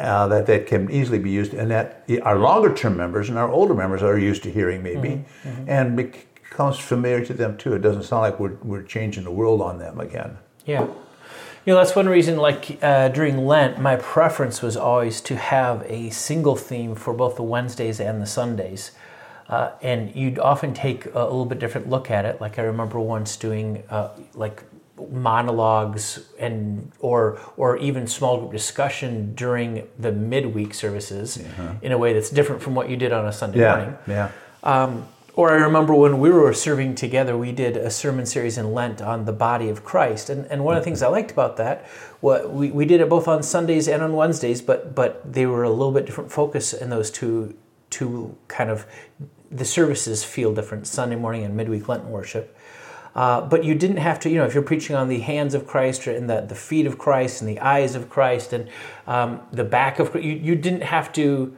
uh, 0.00 0.26
that, 0.28 0.46
that 0.46 0.66
can 0.66 0.90
easily 0.90 1.18
be 1.18 1.30
used, 1.30 1.54
and 1.54 1.70
that 1.70 2.04
our 2.22 2.38
longer 2.38 2.74
term 2.74 2.96
members 2.96 3.28
and 3.28 3.38
our 3.38 3.50
older 3.50 3.74
members 3.74 4.02
are 4.02 4.18
used 4.18 4.42
to 4.42 4.50
hearing 4.50 4.82
maybe, 4.82 5.24
and 5.66 5.96
becomes 5.96 6.78
familiar 6.78 7.24
to 7.24 7.34
them 7.34 7.56
too. 7.56 7.74
It 7.74 7.80
doesn't 7.80 8.02
sound 8.04 8.22
like 8.22 8.40
we're, 8.40 8.56
we're 8.62 8.82
changing 8.82 9.24
the 9.24 9.30
world 9.30 9.60
on 9.60 9.78
them 9.78 10.00
again. 10.00 10.38
Yeah. 10.66 10.86
You 11.66 11.74
know, 11.74 11.76
that's 11.76 11.94
one 11.94 12.08
reason, 12.08 12.38
like 12.38 12.82
uh, 12.82 13.08
during 13.08 13.46
Lent, 13.46 13.78
my 13.78 13.96
preference 13.96 14.62
was 14.62 14.76
always 14.76 15.20
to 15.22 15.36
have 15.36 15.84
a 15.86 16.10
single 16.10 16.56
theme 16.56 16.94
for 16.94 17.12
both 17.12 17.36
the 17.36 17.42
Wednesdays 17.42 18.00
and 18.00 18.20
the 18.20 18.26
Sundays. 18.26 18.92
Uh, 19.48 19.72
and 19.82 20.14
you'd 20.14 20.38
often 20.38 20.72
take 20.72 21.06
a 21.06 21.18
little 21.18 21.44
bit 21.44 21.58
different 21.58 21.88
look 21.90 22.10
at 22.10 22.24
it. 22.24 22.40
Like 22.40 22.58
I 22.58 22.62
remember 22.62 22.98
once 23.00 23.36
doing 23.36 23.82
uh, 23.90 24.10
like 24.34 24.62
monologues 25.10 26.20
and 26.38 26.90
or 27.00 27.40
or 27.56 27.76
even 27.78 28.06
small 28.06 28.38
group 28.38 28.52
discussion 28.52 29.34
during 29.34 29.86
the 29.98 30.12
midweek 30.12 30.74
services 30.74 31.36
in 31.82 31.92
a 31.92 31.98
way 31.98 32.12
that's 32.12 32.30
different 32.30 32.62
from 32.62 32.74
what 32.74 32.88
you 32.88 32.96
did 32.96 33.12
on 33.12 33.26
a 33.26 33.32
Sunday 33.32 33.60
morning. 33.76 33.98
yeah. 34.06 34.30
Um, 34.62 35.08
or 35.34 35.52
I 35.52 35.62
remember 35.62 35.94
when 35.94 36.18
we 36.18 36.28
were 36.28 36.52
serving 36.52 36.96
together, 36.96 37.36
we 37.36 37.52
did 37.52 37.76
a 37.76 37.90
sermon 37.90 38.26
series 38.26 38.58
in 38.58 38.74
Lent 38.74 39.00
on 39.00 39.24
the 39.24 39.32
body 39.32 39.68
of 39.68 39.84
Christ. 39.84 40.28
And, 40.28 40.44
and 40.46 40.64
one 40.64 40.76
of 40.76 40.82
the 40.82 40.84
things 40.84 41.02
I 41.02 41.08
liked 41.08 41.30
about 41.30 41.56
that, 41.56 41.86
what 42.20 42.52
we, 42.52 42.70
we 42.70 42.84
did 42.84 43.00
it 43.00 43.08
both 43.08 43.28
on 43.28 43.42
Sundays 43.42 43.88
and 43.88 44.02
on 44.02 44.12
Wednesdays, 44.14 44.60
but 44.60 44.94
but 44.94 45.32
they 45.32 45.46
were 45.46 45.62
a 45.62 45.70
little 45.70 45.92
bit 45.92 46.04
different 46.04 46.32
focus 46.32 46.72
in 46.72 46.90
those 46.90 47.10
two 47.10 47.54
two 47.90 48.36
kind 48.48 48.70
of 48.70 48.86
the 49.50 49.64
services 49.64 50.22
feel 50.22 50.54
different 50.54 50.86
Sunday 50.86 51.16
morning 51.16 51.44
and 51.44 51.56
midweek 51.56 51.88
Lenten 51.88 52.10
worship. 52.10 52.56
Uh, 53.14 53.40
but 53.40 53.64
you 53.64 53.74
didn't 53.74 53.96
have 53.96 54.20
to, 54.20 54.30
you 54.30 54.36
know, 54.38 54.44
if 54.44 54.54
you're 54.54 54.62
preaching 54.62 54.94
on 54.94 55.08
the 55.08 55.18
hands 55.20 55.54
of 55.54 55.66
Christ 55.66 56.06
and 56.06 56.30
the, 56.30 56.42
the 56.42 56.54
feet 56.54 56.86
of 56.86 56.96
Christ 56.96 57.40
and 57.42 57.48
the 57.50 57.58
eyes 57.58 57.94
of 57.96 58.08
Christ 58.08 58.52
and 58.52 58.68
um, 59.06 59.40
the 59.52 59.64
back 59.64 59.98
of 59.98 60.14
you, 60.14 60.32
you 60.32 60.54
didn't 60.54 60.82
have 60.82 61.12
to 61.14 61.56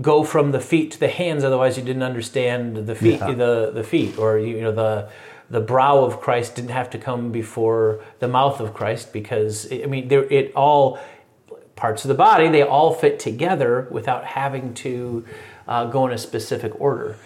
go 0.00 0.24
from 0.24 0.52
the 0.52 0.60
feet 0.60 0.90
to 0.92 1.00
the 1.00 1.08
hands, 1.08 1.44
otherwise 1.44 1.76
you 1.76 1.84
didn't 1.84 2.02
understand 2.02 2.86
the 2.86 2.94
feet, 2.94 3.20
Yeah. 3.20 3.32
the 3.32 3.70
the 3.72 3.84
feet, 3.84 4.18
or 4.18 4.38
you 4.38 4.62
know 4.62 4.72
the 4.72 5.08
the 5.50 5.60
brow 5.60 5.98
of 5.98 6.20
Christ 6.20 6.56
didn't 6.56 6.70
have 6.70 6.88
to 6.90 6.98
come 6.98 7.30
before 7.30 8.02
the 8.18 8.26
mouth 8.26 8.60
of 8.60 8.72
Christ 8.72 9.12
because 9.12 9.70
I 9.70 9.86
mean 9.86 10.08
there 10.08 10.24
it 10.24 10.52
all 10.56 10.98
parts 11.76 12.04
of 12.04 12.08
the 12.08 12.14
body 12.14 12.48
they 12.48 12.62
all 12.62 12.94
fit 12.94 13.18
together 13.18 13.88
without 13.90 14.24
having 14.24 14.74
to 14.74 15.24
uh, 15.68 15.84
go 15.86 16.06
in 16.06 16.12
a 16.12 16.18
specific 16.18 16.80
order. 16.80 17.16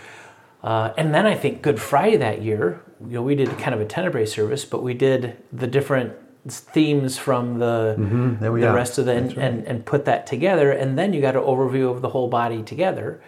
Uh, 0.62 0.93
and 0.97 1.15
then 1.15 1.27
I 1.27 1.35
think 1.35 1.62
Good 1.62 1.81
Friday 1.81 2.17
that 2.17 2.43
year, 2.43 2.83
you 3.00 3.15
know, 3.15 3.23
we 3.23 3.35
did 3.35 3.49
kind 3.59 3.75
of 3.75 3.81
a 3.81 3.85
tenebrae 3.85 4.27
service, 4.27 4.65
but 4.65 4.83
we 4.83 4.95
did 4.95 5.37
the 5.53 5.67
different 5.67 6.15
themes 6.49 7.19
from 7.19 7.59
the 7.59 7.95
we 8.50 8.61
the 8.61 8.69
are. 8.69 8.75
rest 8.75 8.99
of 8.99 9.07
the 9.07 9.12
and, 9.12 9.33
and, 9.38 9.67
and 9.67 9.85
put 9.87 10.05
that 10.07 10.27
together, 10.27 10.73
and 10.73 10.99
then 10.99 11.12
you 11.12 11.21
got 11.21 11.37
an 11.37 11.43
overview 11.43 11.91
of 11.91 12.00
the 12.03 12.09
whole 12.09 12.29
body 12.29 12.62
together. 12.62 13.21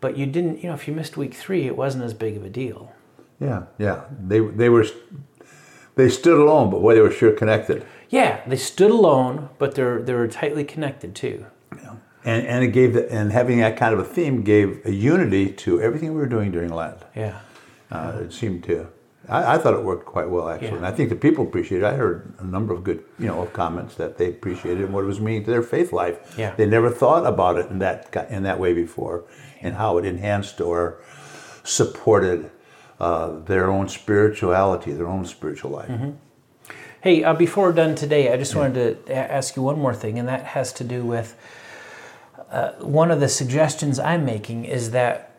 But 0.00 0.16
you 0.16 0.26
didn't, 0.26 0.62
you 0.62 0.68
know, 0.68 0.74
if 0.74 0.88
you 0.88 0.94
missed 0.94 1.16
week 1.16 1.34
three, 1.34 1.66
it 1.66 1.76
wasn't 1.76 2.04
as 2.04 2.14
big 2.14 2.36
of 2.36 2.44
a 2.44 2.50
deal. 2.50 2.92
Yeah, 3.38 3.64
yeah. 3.78 4.04
They 4.26 4.40
they 4.40 4.68
were 4.68 4.86
they 5.94 6.08
stood 6.08 6.38
alone, 6.38 6.70
but 6.70 6.80
boy, 6.80 6.94
they 6.94 7.00
were 7.00 7.10
sure 7.10 7.32
connected. 7.32 7.86
Yeah, 8.08 8.40
they 8.46 8.56
stood 8.56 8.90
alone, 8.90 9.50
but 9.58 9.74
they're 9.74 10.02
they 10.02 10.14
were 10.14 10.28
tightly 10.28 10.64
connected 10.64 11.14
too. 11.14 11.46
And 12.24 12.46
and 12.46 12.64
it 12.64 12.68
gave 12.68 12.94
the, 12.94 13.10
and 13.12 13.32
having 13.32 13.58
that 13.58 13.76
kind 13.76 13.92
of 13.94 13.98
a 14.00 14.04
theme 14.04 14.42
gave 14.42 14.80
a 14.86 14.92
unity 14.92 15.50
to 15.64 15.80
everything 15.80 16.10
we 16.14 16.20
were 16.20 16.26
doing 16.26 16.52
during 16.52 16.72
Lent. 16.72 16.98
Yeah, 17.16 17.40
Uh, 17.90 18.20
it 18.24 18.32
seemed 18.32 18.62
to. 18.64 18.86
I, 19.28 19.54
I 19.54 19.58
thought 19.58 19.74
it 19.74 19.82
worked 19.84 20.04
quite 20.06 20.28
well 20.30 20.48
actually, 20.48 20.68
Yeah. 20.68 20.76
and 20.76 20.86
I 20.86 20.92
think 20.92 21.08
the 21.08 21.16
people 21.16 21.44
appreciated. 21.44 21.84
it. 21.84 21.88
I 21.88 21.94
heard 21.94 22.32
a 22.38 22.44
number 22.44 22.72
of 22.74 22.82
good, 22.84 23.02
you 23.18 23.26
know, 23.26 23.46
comments 23.52 23.94
that 23.96 24.18
they 24.18 24.28
appreciated 24.28 24.84
and 24.84 24.92
what 24.94 25.02
it 25.04 25.06
was 25.06 25.20
meaning 25.20 25.44
to 25.44 25.50
their 25.50 25.62
faith 25.62 25.92
life. 25.92 26.16
Yeah. 26.38 26.54
They 26.56 26.66
never 26.66 26.90
thought 26.90 27.24
about 27.26 27.56
it 27.58 27.66
in 27.70 27.78
that 27.80 28.26
in 28.30 28.42
that 28.44 28.58
way 28.60 28.72
before, 28.72 29.24
and 29.60 29.74
how 29.76 29.98
it 29.98 30.04
enhanced 30.04 30.60
or 30.60 30.98
supported 31.64 32.50
uh, 33.00 33.38
their 33.46 33.70
own 33.70 33.88
spirituality, 33.88 34.92
their 34.92 35.08
own 35.08 35.24
spiritual 35.24 35.70
life. 35.72 35.90
Hey, 37.00 37.24
uh, 37.24 37.34
before 37.34 37.66
we're 37.68 37.72
done 37.72 37.94
today, 37.96 38.32
I 38.32 38.36
just 38.36 38.54
wanted 38.54 39.06
to 39.06 39.12
ask 39.16 39.56
you 39.56 39.62
one 39.62 39.78
more 39.78 39.94
thing, 39.94 40.18
and 40.20 40.28
that 40.28 40.44
has 40.44 40.72
to 40.74 40.84
do 40.84 41.04
with 41.04 41.34
uh, 42.52 42.72
one 42.74 43.10
of 43.10 43.18
the 43.18 43.28
suggestions 43.28 43.98
I'm 43.98 44.24
making 44.26 44.66
is 44.66 44.90
that 44.90 45.30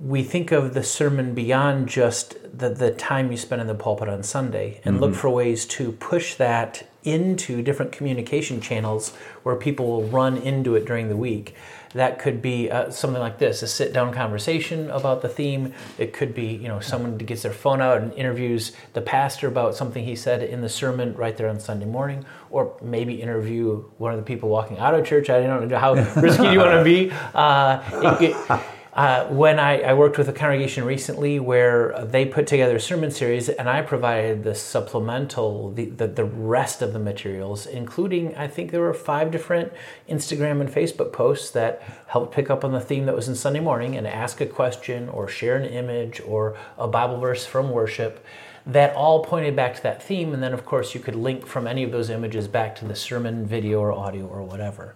we 0.00 0.22
think 0.22 0.52
of 0.52 0.74
the 0.74 0.82
sermon 0.82 1.32
beyond 1.32 1.88
just 1.88 2.36
the, 2.58 2.68
the 2.68 2.90
time 2.90 3.30
you 3.30 3.36
spend 3.36 3.60
in 3.62 3.66
the 3.66 3.74
pulpit 3.74 4.08
on 4.08 4.22
Sunday 4.22 4.80
and 4.84 5.00
look 5.00 5.14
for 5.14 5.30
ways 5.30 5.64
to 5.66 5.92
push 5.92 6.34
that 6.34 6.86
into 7.04 7.62
different 7.62 7.92
communication 7.92 8.60
channels 8.60 9.14
where 9.42 9.56
people 9.56 9.86
will 9.86 10.08
run 10.08 10.36
into 10.36 10.74
it 10.74 10.84
during 10.84 11.08
the 11.08 11.16
week. 11.16 11.54
That 11.96 12.18
could 12.18 12.40
be 12.42 12.70
uh, 12.70 12.90
something 12.90 13.20
like 13.20 13.38
this: 13.38 13.62
a 13.62 13.66
sit-down 13.66 14.12
conversation 14.12 14.90
about 14.90 15.22
the 15.22 15.28
theme. 15.28 15.72
It 15.98 16.12
could 16.12 16.34
be, 16.34 16.46
you 16.46 16.68
know, 16.68 16.80
someone 16.80 17.16
gets 17.16 17.42
their 17.42 17.52
phone 17.52 17.80
out 17.80 17.98
and 18.02 18.12
interviews 18.14 18.72
the 18.92 19.00
pastor 19.00 19.48
about 19.48 19.74
something 19.74 20.04
he 20.04 20.14
said 20.14 20.42
in 20.42 20.60
the 20.60 20.68
sermon 20.68 21.14
right 21.14 21.36
there 21.36 21.48
on 21.48 21.58
Sunday 21.58 21.86
morning, 21.86 22.24
or 22.50 22.76
maybe 22.82 23.14
interview 23.20 23.82
one 23.98 24.12
of 24.12 24.18
the 24.18 24.24
people 24.24 24.48
walking 24.48 24.78
out 24.78 24.94
of 24.94 25.04
church. 25.06 25.30
I 25.30 25.40
don't 25.42 25.68
know 25.68 25.78
how 25.78 25.94
risky 25.94 26.48
you 26.48 26.58
want 26.58 26.72
to 26.78 26.84
be. 26.84 27.10
Uh, 27.34 27.80
it- 28.20 28.30
it- 28.30 28.60
uh, 28.96 29.26
when 29.26 29.58
I, 29.58 29.82
I 29.82 29.92
worked 29.92 30.16
with 30.16 30.26
a 30.30 30.32
congregation 30.32 30.82
recently 30.84 31.38
where 31.38 32.02
they 32.06 32.24
put 32.24 32.46
together 32.46 32.76
a 32.76 32.80
sermon 32.80 33.10
series 33.10 33.50
and 33.50 33.68
I 33.68 33.82
provided 33.82 34.42
the 34.42 34.54
supplemental, 34.54 35.70
the, 35.72 35.84
the, 35.84 36.06
the 36.06 36.24
rest 36.24 36.80
of 36.80 36.94
the 36.94 36.98
materials, 36.98 37.66
including 37.66 38.34
I 38.36 38.48
think 38.48 38.70
there 38.70 38.80
were 38.80 38.94
five 38.94 39.30
different 39.30 39.70
Instagram 40.08 40.62
and 40.62 40.70
Facebook 40.70 41.12
posts 41.12 41.50
that 41.50 41.82
helped 42.06 42.34
pick 42.34 42.48
up 42.48 42.64
on 42.64 42.72
the 42.72 42.80
theme 42.80 43.04
that 43.04 43.14
was 43.14 43.28
in 43.28 43.34
Sunday 43.34 43.60
morning 43.60 43.98
and 43.98 44.06
ask 44.06 44.40
a 44.40 44.46
question 44.46 45.10
or 45.10 45.28
share 45.28 45.56
an 45.56 45.66
image 45.66 46.22
or 46.26 46.56
a 46.78 46.88
Bible 46.88 47.20
verse 47.20 47.44
from 47.44 47.70
worship 47.70 48.24
that 48.64 48.96
all 48.96 49.22
pointed 49.22 49.54
back 49.54 49.74
to 49.74 49.82
that 49.82 50.02
theme. 50.02 50.32
And 50.32 50.42
then, 50.42 50.54
of 50.54 50.64
course, 50.64 50.94
you 50.94 51.00
could 51.00 51.14
link 51.14 51.46
from 51.46 51.66
any 51.66 51.84
of 51.84 51.92
those 51.92 52.08
images 52.08 52.48
back 52.48 52.74
to 52.76 52.86
the 52.86 52.96
sermon, 52.96 53.44
video, 53.44 53.78
or 53.78 53.92
audio, 53.92 54.26
or 54.26 54.42
whatever. 54.42 54.94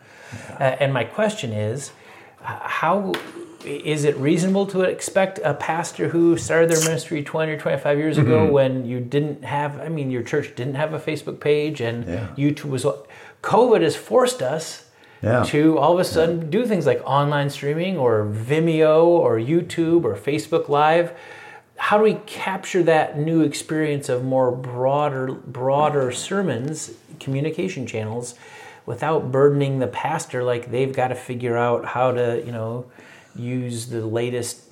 Uh, 0.59 0.77
and 0.81 0.91
my 0.91 1.05
question 1.05 1.53
is 1.53 1.93
how 2.43 3.13
is 3.65 4.05
it 4.05 4.17
reasonable 4.17 4.67
to 4.67 4.83
expect 4.83 5.39
a 5.45 5.55
pastor 5.55 6.09
who 6.09 6.37
started 6.37 6.71
their 6.71 6.83
ministry 6.85 7.23
20 7.23 7.53
or 7.53 7.59
25 7.59 7.99
years 7.99 8.19
ago 8.19 8.45
mm-hmm. 8.45 8.53
when 8.53 8.85
you 8.87 9.01
didn't 9.01 9.45
have, 9.45 9.81
I 9.81 9.89
mean, 9.89 10.11
your 10.11 10.23
church 10.23 10.55
didn't 10.55 10.75
have 10.75 10.95
a 10.95 10.99
Facebook 10.99 11.41
page 11.41 11.81
and 11.81 12.07
Yeah. 12.07 12.29
YouTube 12.37 12.71
was, 12.71 12.87
COVID 13.43 13.83
has 13.83 13.97
forced 13.97 14.43
us 14.43 14.85
Yeah. 15.23 15.43
to 15.45 15.79
all 15.79 15.93
of 15.93 16.01
a 16.01 16.05
sudden 16.05 16.49
do 16.51 16.67
things 16.67 16.87
like 16.87 17.03
online 17.05 17.51
streaming 17.51 17.99
or 17.99 18.25
Vimeo 18.25 19.05
or 19.05 19.39
YouTube 19.39 20.05
or 20.05 20.17
Facebook 20.17 20.69
Live. 20.69 21.13
How 21.77 21.97
do 21.99 22.05
we 22.05 22.15
capture 22.27 22.83
that 22.85 23.19
new 23.19 23.43
experience 23.43 24.09
of 24.09 24.25
more 24.25 24.51
broader 24.53 25.33
broader 25.33 26.13
sermons, 26.13 26.93
communication 27.19 27.87
channels, 27.87 28.35
without 28.87 29.31
burdening 29.31 29.79
the 29.79 29.87
pastor 29.87 30.43
like 30.43 30.71
they've 30.71 30.93
got 30.93 31.09
to 31.09 31.15
figure 31.15 31.57
out 31.57 31.85
how 31.85 32.13
to, 32.13 32.43
you 32.45 32.53
know, 32.53 32.85
use 33.37 33.87
the 33.87 34.05
latest 34.05 34.65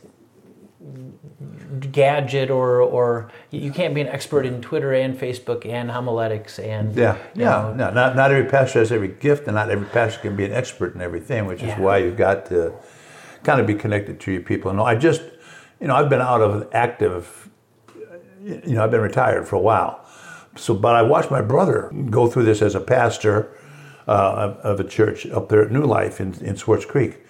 gadget 1.93 2.51
or 2.51 2.81
or 2.81 3.31
you 3.51 3.71
can't 3.73 3.95
be 3.95 4.01
an 4.01 4.07
expert 4.09 4.47
in 4.47 4.61
Twitter 4.61 4.93
and 4.95 5.19
Facebook 5.19 5.67
and 5.67 5.91
homiletics 5.91 6.59
and 6.59 6.95
Yeah, 6.95 7.17
yeah. 7.35 7.45
know, 7.45 7.75
No, 7.75 7.91
not 7.91 8.17
not 8.17 8.31
every 8.31 8.49
pastor 8.51 8.79
has 8.79 8.93
every 8.93 9.09
gift, 9.09 9.47
and 9.47 9.55
not 9.57 9.71
every 9.71 9.87
pastor 9.87 10.21
can 10.21 10.37
be 10.37 10.45
an 10.45 10.53
expert 10.53 10.95
in 10.95 11.01
everything, 11.01 11.47
which 11.47 11.63
is 11.63 11.69
Yeah. 11.69 11.81
why 11.81 11.99
you've 11.99 12.17
got 12.17 12.47
to 12.47 12.73
kind 13.43 13.61
of 13.61 13.67
be 13.67 13.75
connected 13.75 14.21
to 14.21 14.33
your 14.33 14.41
people. 14.43 14.73
No, 14.73 14.85
I 14.85 14.95
just, 14.95 15.23
you 15.81 15.87
know, 15.89 15.95
I've 15.95 16.09
been 16.09 16.21
out 16.21 16.41
of 16.41 16.67
active, 16.73 17.49
you 18.45 18.75
know, 18.75 18.83
I've 18.85 18.91
been 18.91 19.01
retired 19.01 19.47
for 19.47 19.57
a 19.57 19.61
while. 19.61 20.01
So, 20.57 20.75
but 20.75 20.97
I 20.97 21.03
watched 21.03 21.31
my 21.31 21.43
brother 21.43 21.91
go 22.11 22.27
through 22.27 22.45
this 22.45 22.63
as 22.63 22.75
a 22.75 22.81
pastor 22.81 23.49
uh, 24.09 24.11
of, 24.13 24.57
of 24.59 24.81
a 24.81 24.85
church 24.85 25.27
up 25.27 25.49
there 25.49 25.63
at 25.63 25.71
New 25.71 25.85
Life 25.85 26.21
in, 26.21 26.35
in 26.43 26.57
Swartz 26.57 26.85
Creek. 26.85 27.25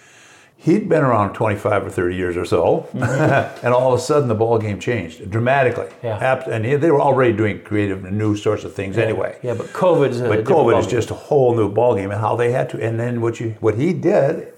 He'd 0.61 0.89
been 0.89 1.05
around 1.05 1.35
25 1.35 1.87
or 1.87 1.91
30 1.91 2.17
years 2.17 2.37
or 2.37 2.45
so, 2.45 2.89
and 2.93 3.73
all 3.73 3.95
of 3.95 4.01
a 4.01 4.03
sudden 4.03 4.27
the 4.27 4.35
ball 4.35 4.59
game 4.59 4.81
changed 4.81 5.31
dramatically. 5.31 5.87
Mm-hmm. 5.87 6.07
Yeah. 6.07 6.51
And 6.51 6.83
they 6.83 6.91
were 6.91 7.01
already 7.01 7.33
doing 7.33 7.63
creative 7.63 8.03
new 8.03 8.37
sorts 8.37 8.65
of 8.65 8.75
things 8.75 8.99
anyway. 8.99 9.39
Yeah, 9.41 9.55
but 9.55 9.67
COVID's 9.69 10.21
a 10.21 10.29
But 10.29 10.45
COVID 10.45 10.81
is 10.81 10.89
just 10.89 11.13
a 11.13 11.15
whole 11.15 11.55
new 11.55 11.69
ball 11.69 11.95
game 11.95 12.11
and 12.11 12.21
how 12.21 12.35
they 12.35 12.51
had 12.51 12.69
to. 12.71 12.83
And 12.83 12.99
then 12.99 13.21
what 13.21 13.39
you 13.39 13.57
what 13.61 13.77
he 13.77 13.93
did, 13.93 14.53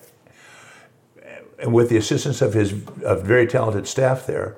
and 1.58 1.74
with 1.74 1.90
the 1.90 1.98
assistance 1.98 2.40
of 2.40 2.54
his 2.54 2.72
of 3.04 3.22
very 3.22 3.46
talented 3.46 3.86
staff 3.86 4.26
there, 4.26 4.56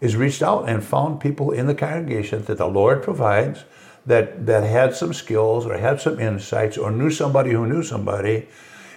is 0.00 0.16
reached 0.16 0.42
out 0.42 0.68
and 0.68 0.82
found 0.82 1.20
people 1.20 1.52
in 1.52 1.68
the 1.68 1.76
congregation 1.76 2.42
that 2.46 2.58
the 2.58 2.66
Lord 2.66 3.04
provides 3.04 3.62
that 4.04 4.46
that 4.46 4.64
had 4.64 4.96
some 4.96 5.12
skills 5.12 5.64
or 5.64 5.78
had 5.78 6.00
some 6.00 6.18
insights 6.18 6.76
or 6.76 6.90
knew 6.90 7.08
somebody 7.10 7.52
who 7.52 7.66
knew 7.68 7.84
somebody, 7.84 8.48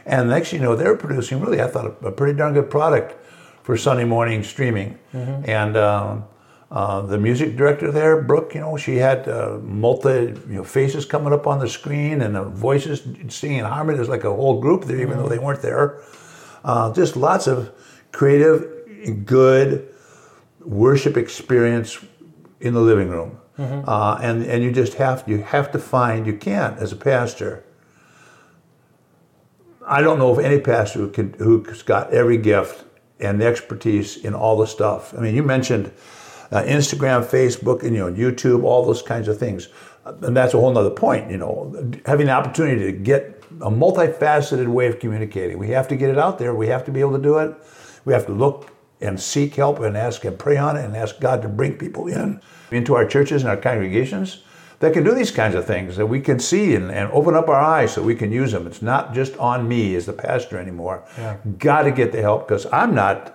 and 0.06 0.30
next 0.30 0.54
you 0.54 0.60
know 0.60 0.76
they're 0.76 0.96
producing 0.96 1.42
really 1.42 1.62
I 1.62 1.68
thought 1.68 1.98
a, 2.04 2.12
pretty 2.12 2.38
darn 2.38 2.54
good 2.54 2.70
product 2.70 3.16
for 3.64 3.78
Sunday 3.78 4.06
morning 4.06 4.44
streaming, 4.44 5.00
and. 5.46 5.78
Um, 5.78 6.26
uh, 6.72 7.00
the 7.02 7.18
music 7.18 7.56
director 7.56 7.92
there, 7.92 8.22
Brooke, 8.22 8.56
you 8.56 8.60
know, 8.60 8.76
she 8.76 8.96
had 8.96 9.30
uh, 9.30 9.60
multi 9.62 10.10
you 10.50 10.56
know, 10.56 10.64
faces 10.64 11.06
coming 11.06 11.32
up 11.32 11.46
on 11.48 11.60
the 11.60 11.70
screen 11.70 12.22
and 12.22 12.36
the 12.36 12.44
voices 12.44 13.04
singing 13.30 13.60
in 13.60 13.66
harmony. 13.66 13.98
There's 13.98 14.10
like 14.10 14.24
a 14.24 14.34
whole 14.34 14.60
group 14.60 14.84
there, 14.86 15.00
even 15.00 15.18
though 15.18 15.30
they 15.30 15.38
weren't 15.40 15.62
there. 15.62 16.02
Uh, 16.64 16.92
just 16.92 17.16
lots 17.16 17.48
of 17.48 17.72
creative, 18.12 19.26
good 19.26 19.88
worship 20.62 21.18
experience 21.18 22.04
in 22.60 22.74
the 22.74 22.82
living 22.82 23.10
room. 23.10 23.40
Uh, 23.88 24.20
and, 24.22 24.44
and 24.44 24.64
you 24.64 24.72
just 24.72 24.96
have 24.96 25.24
you 25.28 25.38
have 25.44 25.72
to 25.72 25.80
find 25.80 26.26
you 26.26 26.36
can't 26.36 26.78
as 26.80 26.92
a 26.92 26.96
pastor. 26.96 27.64
I 29.88 30.02
don't 30.02 30.20
know 30.20 30.32
of 30.32 30.40
any 30.40 30.60
pastor 30.60 31.00
who 31.00 31.10
can 31.10 31.34
who's 31.34 31.84
got 31.84 32.12
every 32.12 32.38
gift 32.38 32.86
and 33.20 33.40
the 33.40 33.46
expertise 33.46 34.18
in 34.18 34.34
all 34.34 34.58
the 34.58 34.68
stuff. 34.68 35.14
I 35.18 35.22
mean, 35.22 35.36
you 35.36 35.44
mentioned 35.44 35.92
uh, 36.52 36.64
Instagram, 36.64 37.26
Facebook, 37.26 37.84
and 37.84 37.96
you 37.96 38.00
know 38.00 38.12
YouTube, 38.12 38.64
all 38.64 38.86
those 38.86 39.02
kinds 39.02 39.28
of 39.28 39.38
things, 39.38 39.70
and 40.06 40.36
that's 40.36 40.54
a 40.54 40.60
whole 40.60 40.72
nother 40.72 40.90
point. 40.90 41.30
You 41.30 41.38
know, 41.38 41.94
having 42.06 42.28
the 42.28 42.34
opportunity 42.34 42.86
to 42.86 42.92
get 42.92 43.44
a 43.62 43.70
multifaceted 43.70 44.68
way 44.68 44.88
of 44.88 45.00
communicating. 45.00 45.58
We 45.58 45.70
have 45.70 45.88
to 45.90 45.96
get 45.96 46.10
it 46.10 46.18
out 46.18 46.40
there. 46.40 46.54
We 46.54 46.68
have 46.68 46.84
to 46.86 46.92
be 46.92 47.00
able 47.00 47.14
to 47.14 47.22
do 47.22 47.38
it. 47.38 47.56
We 48.04 48.14
have 48.14 48.26
to 48.26 48.34
look 48.34 48.72
and 49.02 49.20
seek 49.20 49.56
help 49.56 49.80
and 49.80 49.96
ask 49.96 50.26
and 50.26 50.38
pray 50.38 50.58
on 50.58 50.78
it 50.78 50.86
and 50.86 50.96
ask 50.96 51.20
God 51.20 51.42
to 51.42 51.50
bring 51.50 51.78
people 51.78 52.08
in 52.08 52.42
into 52.72 52.96
our 52.96 53.06
churches 53.06 53.44
and 53.44 53.50
our 53.50 53.58
congregations 53.58 54.44
that 54.80 54.94
can 54.94 55.04
do 55.04 55.14
these 55.14 55.32
kinds 55.32 55.56
of 55.56 55.66
things 55.66 55.96
that 55.98 56.06
we 56.06 56.20
can 56.22 56.40
see 56.40 56.76
and, 56.76 56.92
and 56.92 57.12
open 57.12 57.36
up 57.36 57.48
our 57.48 57.62
eyes 57.62 57.94
so 57.94 58.02
we 58.02 58.16
can 58.16 58.32
use 58.32 58.52
them. 58.52 58.68
It's 58.68 58.82
not 58.82 59.14
just 59.14 59.36
on 59.38 59.68
me 59.68 59.96
as 59.96 60.06
the 60.06 60.14
pastor 60.14 60.58
anymore. 60.58 61.04
Got 61.58 61.84
to 61.84 61.92
get 61.92 62.12
the 62.12 62.22
help 62.22 62.48
because 62.48 62.66
I'm 62.72 62.94
not. 62.94 63.32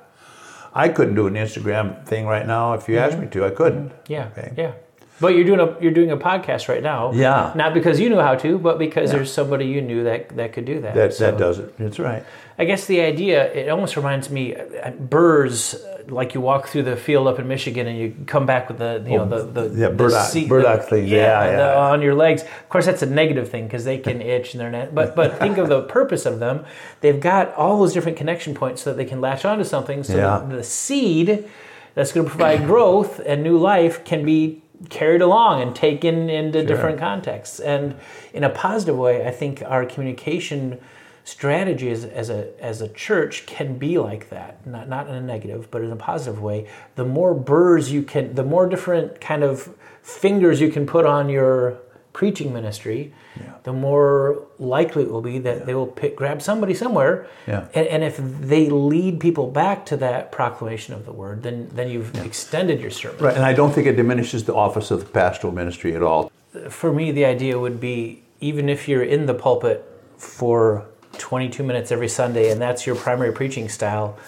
I 0.73 0.89
couldn't 0.89 1.17
do 1.17 1.27
an 1.27 1.35
Instagram 1.35 2.07
thing 2.07 2.27
right 2.27 2.47
now. 2.47 2.75
If 2.75 2.89
you 2.89 2.99
asked 2.99 3.15
mm-hmm. 3.15 3.25
me 3.25 3.31
to, 3.31 3.45
I 3.47 3.51
couldn't. 3.51 3.93
Yeah, 4.07 4.29
Okay. 4.29 4.53
yeah. 4.57 4.73
But 5.21 5.35
you're 5.35 5.45
doing 5.45 5.61
a 5.61 5.77
you're 5.81 5.93
doing 5.93 6.11
a 6.11 6.17
podcast 6.17 6.69
right 6.69 6.83
now. 6.83 7.13
Yeah. 7.13 7.53
Not 7.55 7.75
because 7.75 8.01
you 8.01 8.09
knew 8.09 8.21
how 8.21 8.35
to, 8.37 8.59
but 8.59 8.79
because 8.79 9.11
there's 9.13 9.33
somebody 9.33 9.67
you 9.67 9.83
knew 9.83 10.05
that 10.05 10.31
that 10.37 10.53
could 10.55 10.65
do 10.65 10.81
that. 10.81 10.95
That 10.95 11.13
So 11.15 11.31
that 11.31 11.39
does 11.39 11.59
it. 11.59 11.77
That's 11.79 11.99
right. 11.99 12.25
I 12.59 12.65
guess 12.65 12.87
the 12.87 13.01
idea 13.01 13.51
it 13.53 13.69
almost 13.71 13.97
reminds 13.97 14.29
me 14.31 14.55
birds 14.99 15.77
like 16.09 16.35
you 16.35 16.41
walk 16.41 16.67
through 16.69 16.83
the 16.85 16.97
field 16.97 17.27
up 17.29 17.39
in 17.39 17.47
Michigan 17.49 17.87
and 17.87 17.99
you 17.99 18.15
come 18.27 18.47
back 18.47 18.69
with 18.69 18.79
the 18.79 19.03
you 19.07 19.19
oh, 19.19 19.25
know 19.25 19.43
the 19.43 19.53
the 19.53 19.61
Oh, 19.61 19.75
yeah, 19.75 19.89
the 19.89 19.95
burdock- 19.95 20.31
seat- 20.31 20.49
burdock 20.49 20.81
the- 20.83 20.87
things. 20.87 21.11
Yeah, 21.11 21.47
the- 21.47 21.53
yeah. 21.59 21.77
on 21.79 22.03
your 22.03 22.15
legs. 22.15 22.43
Of 22.43 22.69
course, 22.69 22.87
that's 22.87 23.03
a 23.03 23.07
negative 23.07 23.49
thing 23.51 23.65
because 23.65 23.85
they 23.85 23.99
can 23.99 24.21
itch 24.21 24.55
and 24.55 24.61
they're 24.61 24.71
not. 24.71 24.95
But 24.95 25.15
but 25.17 25.39
think 25.45 25.59
of 25.59 25.69
the 25.69 25.83
purpose 25.83 26.27
of 26.27 26.39
them. 26.39 26.65
They've 27.01 27.21
got 27.21 27.55
all 27.55 27.79
those 27.79 27.93
different 27.93 28.19
connection 28.19 28.55
points 28.55 28.83
so 28.83 28.91
that 28.91 28.97
they 28.97 29.05
can 29.05 29.21
latch 29.21 29.45
onto 29.45 29.65
something. 29.65 30.03
So 30.03 30.17
Yeah. 30.17 30.39
that 30.39 30.51
the 30.51 30.65
seed 30.65 31.49
that's 31.95 32.13
going 32.13 32.25
to 32.27 32.31
provide 32.31 32.67
growth 32.67 33.21
and 33.27 33.43
new 33.43 33.59
life 33.59 34.05
can 34.05 34.25
be 34.25 34.63
carried 34.89 35.21
along 35.21 35.61
and 35.61 35.77
taken 35.77 36.31
into 36.31 36.65
different 36.65 36.99
contexts. 36.99 37.61
And 37.61 37.97
in 38.33 38.45
a 38.45 38.51
positive 38.51 38.97
way, 38.97 39.27
I 39.27 39.31
think 39.31 39.63
our 39.67 39.85
communication 39.85 40.81
strategy 41.25 41.91
as, 41.91 42.05
as 42.05 42.31
a 42.31 42.51
as 42.63 42.81
a 42.81 42.89
church 42.89 43.47
can 43.47 43.77
be 43.77 43.99
like 43.99 44.31
that. 44.31 44.67
Not 44.67 44.89
not 44.89 45.09
in 45.09 45.15
a 45.15 45.21
negative, 45.21 45.71
but 45.71 45.83
in 45.83 45.93
a 45.93 45.97
positive 45.97 46.41
way. 46.41 46.67
The 46.95 47.05
more 47.05 47.35
burrs 47.35 47.93
you 47.93 48.03
can, 48.03 48.35
the 48.35 48.45
more 48.45 48.67
different 48.67 49.21
kind 49.21 49.43
of 49.43 49.77
fingers 50.03 50.61
you 50.61 50.71
can 50.71 50.87
put 50.87 51.05
on 51.05 51.29
your 51.29 51.79
preaching 52.21 52.53
ministry, 52.53 53.15
the 53.63 53.73
more 53.73 54.43
likely 54.59 55.05
it 55.05 55.11
will 55.11 55.23
be 55.23 55.39
that 55.39 55.65
they 55.65 55.73
will 55.73 55.87
pick, 55.87 56.15
grab 56.15 56.43
somebody 56.43 56.75
somewhere. 56.75 57.27
Yeah. 57.47 57.67
And, 57.73 57.87
and 57.87 58.05
if 58.05 58.19
they 58.19 58.69
lead 58.69 59.21
people 59.21 59.51
back 59.51 59.87
to 59.87 59.97
that 59.97 60.31
proclamation 60.31 60.93
of 60.93 61.07
the 61.07 61.13
word, 61.13 61.43
then 61.43 61.71
then 61.73 61.89
you've 61.89 62.15
extended 62.17 62.79
your 62.79 62.91
sermon. 62.91 63.25
Right, 63.25 63.35
and 63.35 63.43
I 63.43 63.55
don't 63.55 63.73
think 63.73 63.87
it 63.87 63.97
diminishes 63.97 64.45
the 64.45 64.53
office 64.53 64.91
of 64.91 64.99
the 65.01 65.11
pastoral 65.11 65.55
ministry 65.55 65.97
at 65.97 66.03
all. 66.03 66.31
For 66.69 66.93
me, 66.93 67.11
the 67.11 67.25
idea 67.25 67.59
would 67.59 67.81
be 67.81 68.23
even 68.41 68.69
if 68.69 68.87
you're 68.87 69.09
in 69.17 69.25
the 69.25 69.33
pulpit 69.47 69.79
for 70.19 70.85
22 71.17 71.63
minutes 71.63 71.91
every 71.91 72.09
Sunday 72.09 72.51
and 72.53 72.61
that's 72.61 72.87
your 72.87 72.97
primary 72.97 73.33
preaching 73.33 73.71
style, 73.71 74.19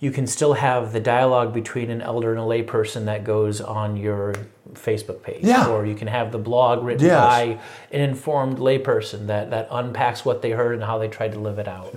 you 0.00 0.10
can 0.10 0.26
still 0.26 0.54
have 0.54 0.92
the 0.92 1.00
dialogue 1.00 1.52
between 1.52 1.90
an 1.90 2.00
elder 2.00 2.30
and 2.32 2.40
a 2.40 2.42
layperson 2.42 3.04
that 3.04 3.22
goes 3.22 3.60
on 3.60 3.96
your 3.98 4.34
Facebook 4.72 5.22
page. 5.22 5.44
Yeah. 5.44 5.68
Or 5.68 5.84
you 5.84 5.94
can 5.94 6.08
have 6.08 6.32
the 6.32 6.38
blog 6.38 6.82
written 6.82 7.04
Yes. 7.06 7.20
by 7.22 7.42
an 7.92 8.00
informed 8.00 8.58
layperson 8.58 9.26
that, 9.26 9.50
that 9.50 9.68
unpacks 9.70 10.24
what 10.24 10.40
they 10.40 10.52
heard 10.52 10.74
and 10.74 10.82
how 10.82 10.96
they 10.98 11.08
tried 11.08 11.32
to 11.32 11.38
live 11.38 11.58
it 11.58 11.68
out. 11.68 11.94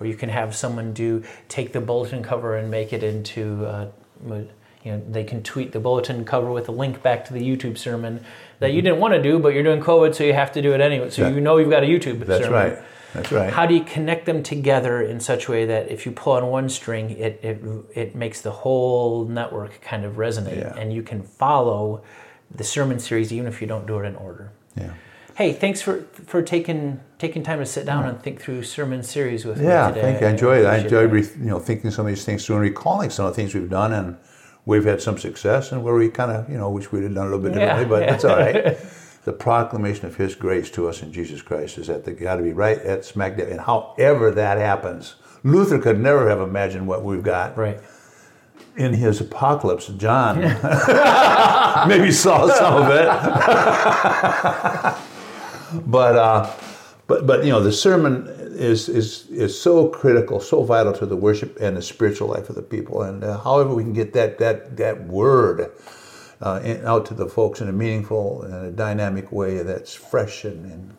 Or 0.00 0.06
you 0.06 0.14
can 0.14 0.30
have 0.30 0.54
someone 0.54 0.92
do 0.94 1.22
take 1.48 1.72
the 1.72 1.80
bulletin 1.80 2.22
cover 2.22 2.56
and 2.56 2.70
make 2.70 2.92
it 2.92 3.02
into 3.04 3.66
uh, 3.66 3.88
you 4.28 4.90
know 4.92 5.02
they 5.10 5.22
can 5.22 5.42
tweet 5.44 5.70
the 5.72 5.78
bulletin 5.78 6.24
cover 6.24 6.50
with 6.50 6.68
a 6.68 6.72
link 6.72 7.02
back 7.02 7.24
to 7.26 7.32
the 7.34 7.40
YouTube 7.40 7.76
sermon 7.78 8.24
that 8.60 8.72
you 8.72 8.80
didn't 8.82 8.98
want 8.98 9.14
to 9.14 9.22
do, 9.22 9.38
but 9.38 9.52
you're 9.54 9.62
doing 9.62 9.80
COVID, 9.80 10.14
so 10.14 10.24
you 10.24 10.32
have 10.32 10.50
to 10.52 10.62
do 10.62 10.72
it 10.72 10.80
anyway. 10.80 11.10
So 11.10 11.22
That- 11.24 11.34
you 11.34 11.40
know 11.40 11.58
you've 11.58 11.70
got 11.70 11.82
a 11.84 11.86
YouTube 11.86 12.24
That's 12.26 12.44
sermon. 12.44 12.52
right. 12.52 12.78
That's 13.14 13.30
right. 13.32 13.52
How 13.52 13.66
do 13.66 13.74
you 13.74 13.84
connect 13.84 14.26
them 14.26 14.42
together 14.42 15.02
in 15.02 15.20
such 15.20 15.48
a 15.48 15.50
way 15.52 15.66
that 15.66 15.90
if 15.90 16.06
you 16.06 16.12
pull 16.12 16.32
on 16.34 16.46
one 16.46 16.68
string, 16.68 17.10
it 17.10 17.40
it, 17.42 17.60
it 17.94 18.14
makes 18.14 18.40
the 18.40 18.50
whole 18.50 19.24
network 19.26 19.80
kind 19.82 20.04
of 20.04 20.14
resonate, 20.14 20.58
Yeah. 20.58 20.74
and 20.76 20.92
you 20.92 21.02
can 21.02 21.22
follow 21.22 22.02
the 22.54 22.64
sermon 22.64 22.98
series 22.98 23.32
even 23.32 23.46
if 23.46 23.60
you 23.60 23.66
don't 23.66 23.86
do 23.86 23.98
it 24.00 24.06
in 24.06 24.16
order. 24.16 24.50
yeah. 24.76 24.92
Hey, 25.34 25.54
thanks 25.54 25.80
for 25.80 26.02
for 26.26 26.42
taking 26.42 27.00
taking 27.18 27.42
time 27.42 27.58
to 27.58 27.66
sit 27.66 27.86
down 27.86 28.04
and 28.06 28.20
think 28.22 28.40
through 28.42 28.62
sermon 28.64 29.02
series 29.02 29.44
with 29.46 29.60
Yeah, 29.62 29.88
me 29.88 29.94
today. 29.94 30.02
thank 30.02 30.20
you. 30.20 30.26
I 30.26 30.30
enjoyed 30.30 30.60
it. 30.60 30.66
I 30.66 30.76
enjoyed 30.78 31.10
re, 31.10 31.22
you 31.22 31.46
know 31.50 31.58
thinking 31.58 31.90
some 31.90 32.04
of 32.06 32.12
these 32.12 32.24
things 32.24 32.44
through 32.44 32.56
and 32.56 32.62
recalling 32.62 33.08
some 33.10 33.24
of 33.26 33.32
the 33.32 33.36
things 33.36 33.54
we've 33.54 33.70
done, 33.70 33.92
and 33.94 34.16
we've 34.66 34.84
had 34.84 35.00
some 35.00 35.16
success, 35.18 35.72
and 35.72 35.82
where 35.82 35.94
we 35.94 36.08
kind 36.10 36.30
of 36.32 36.50
you 36.50 36.58
know 36.58 36.68
wish 36.70 36.92
we'd 36.92 37.02
have 37.04 37.14
done 37.14 37.26
a 37.28 37.30
little 37.30 37.42
bit 37.46 37.54
Yeah, 37.54 37.60
differently, 37.78 37.88
but 37.88 38.00
yeah. 38.02 38.10
that's 38.10 38.24
all 38.26 38.36
right. 38.36 38.76
the 39.24 39.32
proclamation 39.32 40.06
of 40.06 40.16
His 40.16 40.34
grace 40.34 40.70
to 40.72 40.88
us 40.88 41.02
in 41.02 41.12
Jesus 41.12 41.42
Christ 41.42 41.78
is 41.78 41.88
at 41.88 42.04
the 42.04 42.12
got 42.12 42.36
to 42.36 42.42
be 42.42 42.52
right 42.52 42.78
at 42.78 43.04
smack 43.04 43.36
dab, 43.36 43.48
and 43.48 43.60
however 43.60 44.30
that 44.32 44.58
happens, 44.58 45.14
Luther 45.44 45.78
could 45.78 46.00
never 46.00 46.28
have 46.28 46.40
imagined 46.40 46.86
what 46.86 47.04
we've 47.04 47.22
got 47.22 47.56
right. 47.56 47.80
in 48.76 48.94
his 48.94 49.20
apocalypse. 49.20 49.88
John 49.88 50.38
maybe 51.88 52.10
saw 52.10 52.48
some 52.48 52.82
of 52.82 52.90
it, 52.90 53.06
but 55.86 56.16
uh, 56.16 56.52
but 57.06 57.26
but 57.26 57.44
you 57.44 57.50
know 57.50 57.62
the 57.62 57.72
sermon 57.72 58.26
is 58.54 58.88
is 58.88 59.28
is 59.28 59.60
so 59.60 59.88
critical, 59.88 60.40
so 60.40 60.62
vital 60.62 60.92
to 60.94 61.06
the 61.06 61.16
worship 61.16 61.58
and 61.60 61.76
the 61.76 61.82
spiritual 61.82 62.28
life 62.28 62.48
of 62.48 62.56
the 62.56 62.62
people. 62.62 63.02
And 63.02 63.24
uh, 63.24 63.38
however 63.38 63.74
we 63.74 63.82
can 63.82 63.92
get 63.92 64.12
that 64.14 64.38
that 64.38 64.76
that 64.76 65.06
word 65.06 65.70
uh, 66.42 66.60
in, 66.62 66.84
out 66.84 67.06
to 67.06 67.14
the 67.14 67.26
folks 67.26 67.60
in 67.60 67.68
a 67.68 67.72
meaningful 67.72 68.42
and 68.42 68.66
a 68.66 68.70
dynamic 68.70 69.30
way 69.32 69.62
that's 69.62 69.94
fresh 69.94 70.44
and, 70.44 70.70
and 70.70 70.96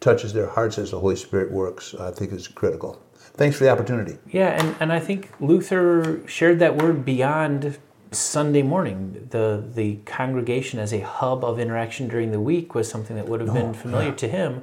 touches 0.00 0.32
their 0.32 0.48
hearts 0.48 0.78
as 0.78 0.90
the 0.90 1.00
Holy 1.00 1.16
Spirit 1.16 1.50
works, 1.50 1.94
I 1.94 2.10
think 2.10 2.32
is 2.32 2.46
critical. 2.46 3.02
Thanks 3.34 3.56
for 3.56 3.64
the 3.64 3.70
opportunity. 3.70 4.18
Yeah, 4.30 4.60
and, 4.60 4.76
and 4.80 4.92
I 4.92 5.00
think 5.00 5.30
Luther 5.40 6.26
shared 6.26 6.58
that 6.58 6.76
word 6.76 7.04
beyond 7.04 7.78
Sunday 8.12 8.62
morning. 8.62 9.28
The 9.30 9.64
the 9.72 9.96
congregation 10.04 10.80
as 10.80 10.92
a 10.92 11.00
hub 11.00 11.44
of 11.44 11.58
interaction 11.60 12.08
during 12.08 12.32
the 12.32 12.40
week 12.40 12.74
was 12.74 12.88
something 12.88 13.16
that 13.16 13.28
would 13.28 13.40
have 13.40 13.54
been 13.54 13.72
familiar 13.72 14.12
to 14.12 14.28
him. 14.28 14.62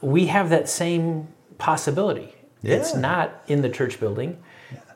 We 0.00 0.26
have 0.26 0.50
that 0.50 0.68
same 0.68 1.28
possibility. 1.58 2.34
It's 2.62 2.94
not 2.94 3.42
in 3.48 3.62
the 3.62 3.68
church 3.68 3.98
building. 4.00 4.42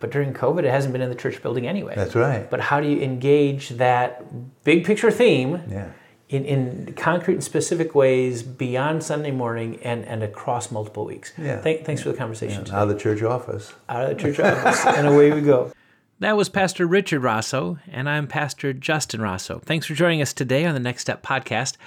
But 0.01 0.11
during 0.11 0.33
COVID, 0.33 0.61
it 0.65 0.71
hasn't 0.71 0.93
been 0.93 1.03
in 1.03 1.09
the 1.11 1.15
church 1.15 1.43
building 1.43 1.67
anyway. 1.67 1.95
That's 1.97 2.15
right. 2.15 2.49
But 2.51 2.61
how 2.61 2.81
do 2.81 2.89
you 2.89 3.01
engage 3.01 3.71
that 3.71 4.25
big 4.65 4.85
picture 4.85 5.11
theme 5.11 5.61
Yeah. 5.69 5.89
in, 6.31 6.45
in 6.45 6.95
concrete 6.95 7.35
and 7.35 7.45
specific 7.45 7.95
ways 7.95 8.43
beyond 8.43 9.03
Sunday 9.03 9.31
morning 9.31 9.79
and, 9.83 10.05
and 10.07 10.23
across 10.23 10.71
multiple 10.71 11.05
weeks? 11.05 11.33
Yeah. 11.37 11.59
Thank, 11.61 11.85
thanks 11.85 12.03
for 12.03 12.11
the 12.13 12.17
conversation. 12.19 12.63
Out 12.71 12.85
of 12.85 12.89
the 12.89 12.99
church 12.99 13.23
office. 13.23 13.75
Out 13.89 14.11
of 14.11 14.17
the 14.17 14.23
church 14.23 14.41
office, 14.41 14.85
and 14.87 15.07
away 15.07 15.33
we 15.33 15.41
go. 15.43 15.71
That 16.21 16.37
was 16.37 16.51
Pastor 16.51 16.87
Richard 16.87 17.21
Rosso, 17.23 17.79
and 17.91 18.07
I'm 18.07 18.27
Pastor 18.27 18.75
Justin 18.75 19.23
Rosso. 19.23 19.59
Thanks 19.61 19.87
for 19.87 19.95
joining 19.95 20.21
us 20.21 20.35
today 20.35 20.67
on 20.67 20.75
the 20.75 20.81
Next 20.81 21.01
Step 21.01 21.23
podcast. 21.23 21.79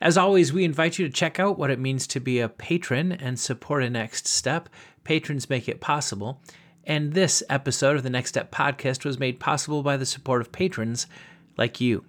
As 0.00 0.16
always, 0.16 0.52
we 0.52 0.62
invite 0.64 0.96
you 0.96 1.08
to 1.08 1.12
check 1.12 1.40
out 1.40 1.58
what 1.58 1.70
it 1.70 1.78
means 1.80 2.06
to 2.06 2.20
be 2.20 2.38
a 2.38 2.48
patron 2.48 3.10
and 3.10 3.36
support 3.36 3.82
a 3.82 3.90
Next 3.90 4.28
Step. 4.28 4.68
Patrons 5.02 5.50
make 5.50 5.68
it 5.68 5.80
possible. 5.80 6.40
And 6.84 7.12
this 7.12 7.42
episode 7.48 7.96
of 7.96 8.02
the 8.02 8.10
Next 8.10 8.30
Step 8.30 8.50
podcast 8.50 9.04
was 9.04 9.18
made 9.18 9.40
possible 9.40 9.82
by 9.82 9.96
the 9.96 10.06
support 10.06 10.40
of 10.40 10.52
patrons 10.52 11.06
like 11.56 11.80
you. 11.80 12.04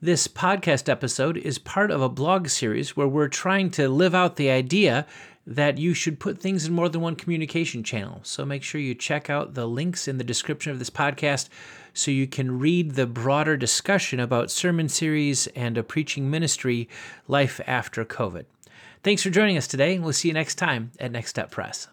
This 0.00 0.26
podcast 0.26 0.88
episode 0.88 1.36
is 1.36 1.58
part 1.58 1.90
of 1.90 2.02
a 2.02 2.08
blog 2.08 2.48
series 2.48 2.96
where 2.96 3.06
we're 3.06 3.28
trying 3.28 3.70
to 3.72 3.88
live 3.88 4.14
out 4.14 4.36
the 4.36 4.50
idea 4.50 5.06
that 5.46 5.78
you 5.78 5.92
should 5.92 6.20
put 6.20 6.40
things 6.40 6.66
in 6.66 6.72
more 6.72 6.88
than 6.88 7.00
one 7.00 7.16
communication 7.16 7.82
channel. 7.82 8.20
So 8.22 8.44
make 8.44 8.62
sure 8.62 8.80
you 8.80 8.94
check 8.94 9.28
out 9.28 9.54
the 9.54 9.66
links 9.66 10.06
in 10.06 10.18
the 10.18 10.24
description 10.24 10.72
of 10.72 10.78
this 10.78 10.90
podcast 10.90 11.48
so 11.94 12.10
you 12.10 12.26
can 12.26 12.58
read 12.58 12.92
the 12.92 13.06
broader 13.06 13.56
discussion 13.56 14.20
about 14.20 14.50
sermon 14.50 14.88
series 14.88 15.46
and 15.48 15.76
a 15.76 15.82
preaching 15.82 16.30
ministry 16.30 16.88
life 17.28 17.60
after 17.66 18.04
COVID. 18.04 18.44
Thanks 19.02 19.22
for 19.22 19.30
joining 19.30 19.56
us 19.56 19.66
today, 19.66 19.94
and 19.94 20.04
we'll 20.04 20.12
see 20.12 20.28
you 20.28 20.34
next 20.34 20.56
time 20.56 20.92
at 21.00 21.10
Next 21.10 21.30
Step 21.30 21.50
Press. 21.50 21.88